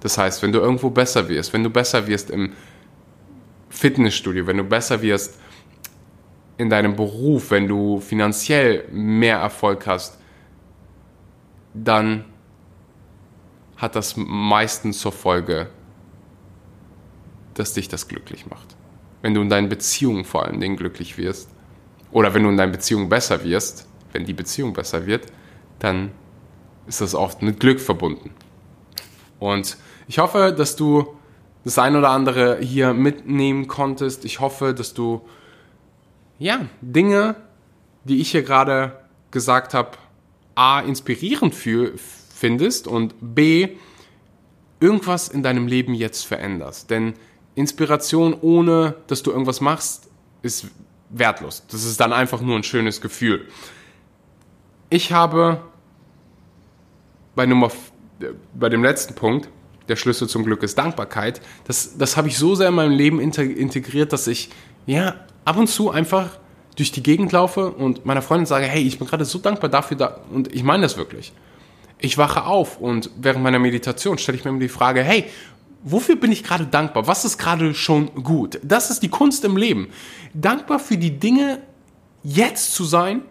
Das 0.00 0.16
heißt, 0.16 0.42
wenn 0.42 0.52
du 0.52 0.60
irgendwo 0.60 0.90
besser 0.90 1.28
wirst, 1.28 1.52
wenn 1.52 1.64
du 1.64 1.70
besser 1.70 2.06
wirst 2.06 2.30
im 2.30 2.52
Fitnessstudio, 3.68 4.46
wenn 4.46 4.56
du 4.56 4.64
besser 4.64 5.02
wirst 5.02 5.38
in 6.56 6.70
deinem 6.70 6.96
Beruf, 6.96 7.50
wenn 7.50 7.68
du 7.68 8.00
finanziell 8.00 8.88
mehr 8.90 9.38
Erfolg 9.38 9.86
hast, 9.86 10.18
dann 11.72 12.24
hat 13.76 13.94
das 13.94 14.16
meistens 14.16 14.98
zur 14.98 15.12
Folge, 15.12 15.70
dass 17.54 17.74
dich 17.74 17.88
das 17.88 18.08
glücklich 18.08 18.46
macht. 18.46 18.76
Wenn 19.22 19.34
du 19.34 19.42
in 19.42 19.48
deinen 19.48 19.68
Beziehungen 19.68 20.24
vor 20.24 20.44
allen 20.44 20.60
Dingen 20.60 20.76
glücklich 20.76 21.16
wirst 21.18 21.48
oder 22.10 22.34
wenn 22.34 22.42
du 22.42 22.50
in 22.50 22.56
deinen 22.56 22.72
Beziehungen 22.72 23.08
besser 23.08 23.44
wirst, 23.44 23.88
wenn 24.12 24.24
die 24.24 24.32
Beziehung 24.32 24.72
besser 24.72 25.06
wird, 25.06 25.26
dann 25.78 26.10
ist 26.86 27.00
das 27.00 27.14
oft 27.14 27.42
mit 27.42 27.60
Glück 27.60 27.80
verbunden. 27.80 28.30
Und 29.38 29.76
ich 30.08 30.18
hoffe, 30.18 30.54
dass 30.56 30.74
du 30.74 31.17
das 31.64 31.78
ein 31.78 31.96
oder 31.96 32.10
andere 32.10 32.58
hier 32.58 32.94
mitnehmen 32.94 33.66
konntest. 33.66 34.24
Ich 34.24 34.40
hoffe, 34.40 34.74
dass 34.74 34.94
du 34.94 35.22
ja, 36.38 36.66
Dinge, 36.80 37.34
die 38.04 38.20
ich 38.20 38.30
hier 38.30 38.42
gerade 38.42 39.00
gesagt 39.30 39.74
habe, 39.74 39.98
A, 40.54 40.80
inspirierend 40.80 41.54
für, 41.54 41.92
findest 42.34 42.86
und 42.86 43.14
B, 43.20 43.76
irgendwas 44.80 45.28
in 45.28 45.42
deinem 45.42 45.66
Leben 45.66 45.94
jetzt 45.94 46.26
veränderst. 46.26 46.90
Denn 46.90 47.14
Inspiration 47.54 48.36
ohne, 48.40 48.94
dass 49.08 49.22
du 49.22 49.32
irgendwas 49.32 49.60
machst, 49.60 50.08
ist 50.42 50.68
wertlos. 51.10 51.64
Das 51.70 51.84
ist 51.84 52.00
dann 52.00 52.12
einfach 52.12 52.40
nur 52.40 52.56
ein 52.56 52.62
schönes 52.62 53.00
Gefühl. 53.00 53.48
Ich 54.90 55.12
habe 55.12 55.60
bei 57.34 57.46
Nummer, 57.46 57.70
bei 58.54 58.68
dem 58.68 58.82
letzten 58.82 59.14
Punkt, 59.14 59.48
der 59.88 59.96
Schlüssel 59.96 60.28
zum 60.28 60.44
Glück 60.44 60.62
ist 60.62 60.78
Dankbarkeit, 60.78 61.40
das, 61.66 61.96
das 61.96 62.16
habe 62.16 62.28
ich 62.28 62.38
so 62.38 62.54
sehr 62.54 62.68
in 62.68 62.74
meinem 62.74 62.92
Leben 62.92 63.20
integriert, 63.20 64.12
dass 64.12 64.26
ich, 64.26 64.50
ja, 64.86 65.14
ab 65.44 65.56
und 65.56 65.68
zu 65.68 65.90
einfach 65.90 66.38
durch 66.76 66.92
die 66.92 67.02
Gegend 67.02 67.32
laufe 67.32 67.70
und 67.72 68.06
meiner 68.06 68.22
Freundin 68.22 68.46
sage, 68.46 68.66
hey, 68.66 68.82
ich 68.82 68.98
bin 68.98 69.08
gerade 69.08 69.24
so 69.24 69.38
dankbar 69.38 69.68
dafür, 69.68 69.96
da, 69.96 70.20
und 70.32 70.54
ich 70.54 70.62
meine 70.62 70.82
das 70.82 70.96
wirklich. 70.96 71.32
Ich 71.98 72.16
wache 72.16 72.44
auf 72.44 72.78
und 72.78 73.10
während 73.18 73.42
meiner 73.42 73.58
Meditation 73.58 74.18
stelle 74.18 74.38
ich 74.38 74.44
mir 74.44 74.50
immer 74.50 74.60
die 74.60 74.68
Frage, 74.68 75.02
hey, 75.02 75.24
wofür 75.82 76.16
bin 76.16 76.30
ich 76.30 76.44
gerade 76.44 76.66
dankbar? 76.66 77.06
Was 77.06 77.24
ist 77.24 77.38
gerade 77.38 77.74
schon 77.74 78.14
gut? 78.22 78.60
Das 78.62 78.90
ist 78.90 79.02
die 79.02 79.08
Kunst 79.08 79.44
im 79.44 79.56
Leben. 79.56 79.88
Dankbar 80.34 80.78
für 80.78 80.96
die 80.96 81.18
Dinge 81.18 81.62
jetzt 82.22 82.74
zu 82.74 82.84
sein, 82.84 83.22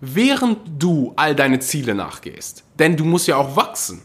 während 0.00 0.58
du 0.78 1.12
all 1.16 1.34
deine 1.34 1.58
Ziele 1.58 1.94
nachgehst. 1.94 2.64
Denn 2.78 2.96
du 2.96 3.04
musst 3.04 3.26
ja 3.26 3.36
auch 3.36 3.56
wachsen. 3.56 4.02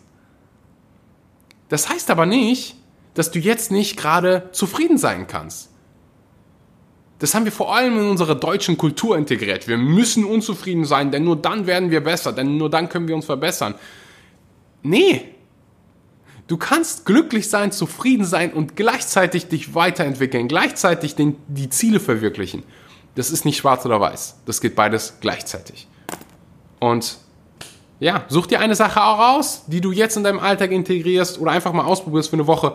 Das 1.73 1.89
heißt 1.89 2.11
aber 2.11 2.27
nicht, 2.27 2.75
dass 3.15 3.31
du 3.31 3.39
jetzt 3.39 3.71
nicht 3.71 3.97
gerade 3.97 4.49
zufrieden 4.51 4.99
sein 4.99 5.25
kannst. 5.25 5.71
Das 7.17 7.33
haben 7.33 7.45
wir 7.45 7.51
vor 7.51 7.75
allem 7.75 7.97
in 7.97 8.09
unserer 8.11 8.35
deutschen 8.35 8.77
Kultur 8.77 9.17
integriert. 9.17 9.67
Wir 9.67 9.79
müssen 9.79 10.23
unzufrieden 10.23 10.85
sein, 10.85 11.09
denn 11.09 11.23
nur 11.23 11.35
dann 11.35 11.65
werden 11.65 11.89
wir 11.89 12.03
besser, 12.03 12.31
denn 12.31 12.57
nur 12.57 12.69
dann 12.69 12.89
können 12.89 13.07
wir 13.07 13.15
uns 13.15 13.25
verbessern. 13.25 13.73
Nee. 14.83 15.33
Du 16.45 16.57
kannst 16.57 17.07
glücklich 17.07 17.49
sein, 17.49 17.71
zufrieden 17.71 18.25
sein 18.25 18.53
und 18.53 18.75
gleichzeitig 18.75 19.47
dich 19.47 19.73
weiterentwickeln, 19.73 20.47
gleichzeitig 20.47 21.15
den, 21.15 21.37
die 21.47 21.71
Ziele 21.71 21.99
verwirklichen. 21.99 22.61
Das 23.15 23.31
ist 23.31 23.45
nicht 23.45 23.57
schwarz 23.57 23.83
oder 23.83 23.99
weiß. 23.99 24.41
Das 24.45 24.61
geht 24.61 24.75
beides 24.75 25.17
gleichzeitig. 25.21 25.87
Und 26.79 27.17
ja, 28.03 28.25
such 28.27 28.47
dir 28.47 28.59
eine 28.59 28.75
Sache 28.75 29.01
auch 29.01 29.37
aus, 29.37 29.63
die 29.67 29.79
du 29.79 29.93
jetzt 29.93 30.17
in 30.17 30.23
deinem 30.25 30.39
Alltag 30.39 30.71
integrierst 30.71 31.39
oder 31.39 31.51
einfach 31.51 31.71
mal 31.71 31.85
ausprobierst 31.85 32.29
für 32.29 32.35
eine 32.35 32.47
Woche. 32.47 32.73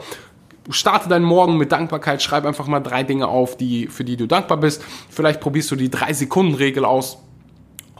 Starte 0.70 1.08
deinen 1.08 1.24
Morgen 1.24 1.58
mit 1.58 1.70
Dankbarkeit, 1.70 2.22
schreib 2.22 2.46
einfach 2.46 2.66
mal 2.66 2.80
drei 2.80 3.02
Dinge 3.02 3.28
auf, 3.28 3.56
die, 3.56 3.88
für 3.88 4.04
die 4.04 4.16
du 4.16 4.26
dankbar 4.26 4.56
bist. 4.56 4.82
Vielleicht 5.10 5.40
probierst 5.40 5.70
du 5.70 5.76
die 5.76 5.90
drei 5.90 6.14
Sekunden 6.14 6.54
Regel 6.54 6.86
aus 6.86 7.18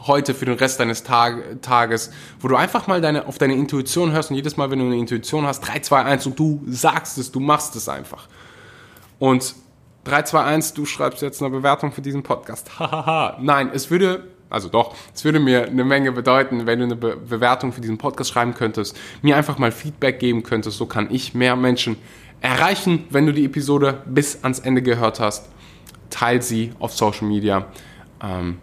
heute 0.07 0.33
für 0.33 0.45
den 0.45 0.55
Rest 0.55 0.79
deines 0.79 1.03
Tag, 1.03 1.61
Tages, 1.61 2.11
wo 2.39 2.47
du 2.47 2.55
einfach 2.55 2.87
mal 2.87 2.99
deine, 2.99 3.27
auf 3.27 3.37
deine 3.37 3.53
Intuition 3.53 4.11
hörst 4.11 4.31
und 4.31 4.35
jedes 4.35 4.57
Mal, 4.57 4.71
wenn 4.71 4.79
du 4.79 4.85
eine 4.85 4.97
Intuition 4.97 5.45
hast, 5.45 5.61
3, 5.61 5.79
2, 5.79 6.03
1 6.03 6.25
und 6.25 6.39
du 6.39 6.63
sagst 6.67 7.19
es, 7.19 7.31
du 7.31 7.39
machst 7.39 7.75
es 7.75 7.87
einfach. 7.87 8.27
Und 9.19 9.53
3, 10.05 10.23
2, 10.23 10.43
1, 10.43 10.73
du 10.73 10.85
schreibst 10.85 11.21
jetzt 11.21 11.41
eine 11.41 11.51
Bewertung 11.51 11.91
für 11.91 12.01
diesen 12.01 12.23
Podcast. 12.23 12.71
Hahaha. 12.79 13.37
Nein, 13.39 13.69
es 13.71 13.91
würde, 13.91 14.23
also 14.49 14.69
doch, 14.69 14.95
es 15.13 15.23
würde 15.23 15.39
mir 15.39 15.67
eine 15.67 15.83
Menge 15.83 16.11
bedeuten, 16.11 16.65
wenn 16.65 16.79
du 16.79 16.85
eine 16.85 16.95
Be 16.95 17.15
Bewertung 17.17 17.71
für 17.71 17.81
diesen 17.81 17.97
Podcast 17.97 18.31
schreiben 18.31 18.53
könntest, 18.53 18.97
mir 19.21 19.37
einfach 19.37 19.57
mal 19.57 19.71
Feedback 19.71 20.19
geben 20.19 20.43
könntest, 20.43 20.77
so 20.77 20.85
kann 20.85 21.07
ich 21.11 21.33
mehr 21.33 21.55
Menschen 21.55 21.97
erreichen, 22.41 23.05
wenn 23.09 23.25
du 23.25 23.33
die 23.33 23.45
Episode 23.45 24.01
bis 24.05 24.43
ans 24.43 24.59
Ende 24.59 24.81
gehört 24.81 25.19
hast. 25.19 25.49
Teil 26.09 26.41
sie 26.41 26.71
auf 26.79 26.93
Social 26.93 27.27
Media, 27.27 27.67
ähm, 28.23 28.57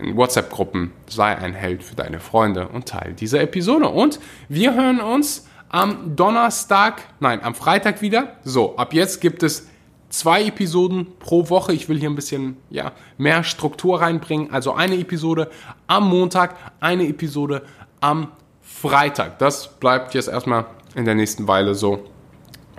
in 0.00 0.16
WhatsApp-Gruppen, 0.16 0.92
sei 1.08 1.36
ein 1.36 1.54
Held 1.54 1.82
für 1.82 1.96
deine 1.96 2.20
Freunde 2.20 2.68
und 2.68 2.86
teil 2.86 3.14
diese 3.18 3.38
Episode. 3.38 3.88
Und 3.88 4.20
wir 4.48 4.74
hören 4.74 5.00
uns 5.00 5.48
am 5.68 6.14
Donnerstag, 6.14 7.02
nein, 7.18 7.42
am 7.42 7.54
Freitag 7.54 8.02
wieder. 8.02 8.36
So, 8.44 8.76
ab 8.76 8.92
jetzt 8.92 9.20
gibt 9.20 9.42
es 9.42 9.68
zwei 10.08 10.44
Episoden 10.44 11.06
pro 11.18 11.48
Woche. 11.48 11.72
Ich 11.72 11.88
will 11.88 11.98
hier 11.98 12.10
ein 12.10 12.14
bisschen 12.14 12.56
ja, 12.70 12.92
mehr 13.18 13.44
Struktur 13.44 14.00
reinbringen. 14.00 14.52
Also 14.52 14.72
eine 14.72 14.96
Episode 14.98 15.50
am 15.86 16.08
Montag, 16.08 16.56
eine 16.80 17.06
Episode 17.08 17.62
am 18.00 18.28
Freitag. 18.62 19.38
Das 19.38 19.78
bleibt 19.78 20.14
jetzt 20.14 20.28
erstmal 20.28 20.66
in 20.94 21.04
der 21.04 21.14
nächsten 21.14 21.48
Weile 21.48 21.74
so. 21.74 22.04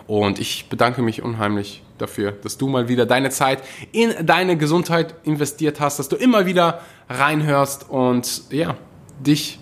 Und 0.08 0.40
ich 0.40 0.70
bedanke 0.70 1.02
mich 1.02 1.22
unheimlich 1.22 1.84
dafür, 1.98 2.32
dass 2.32 2.58
du 2.58 2.68
mal 2.68 2.88
wieder 2.88 3.06
deine 3.06 3.30
Zeit 3.30 3.62
in 3.92 4.14
deine 4.26 4.58
Gesundheit 4.58 5.16
investiert 5.24 5.80
hast, 5.80 6.00
dass 6.00 6.08
du 6.08 6.16
immer 6.16 6.46
wieder 6.46 6.82
reinhörst 7.10 7.90
und 7.90 8.44
ja, 8.52 8.78
dich 9.20 9.60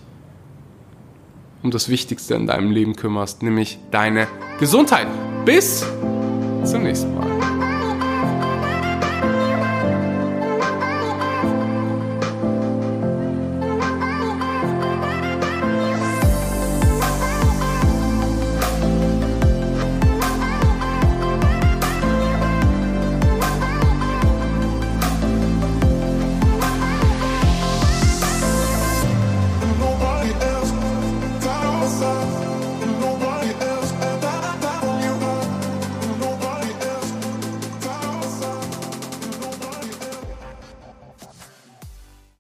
um 1.63 1.71
das 1.71 1.89
Wichtigste 1.89 2.35
in 2.35 2.45
deinem 2.45 2.71
Leben 2.71 2.95
kümmerst, 2.95 3.41
nämlich 3.41 3.79
deine 3.89 4.27
Gesundheit. 4.59 5.07
Bis 5.45 5.85
zum 6.63 6.83
nächsten 6.83 7.15
Mal. 7.15 7.54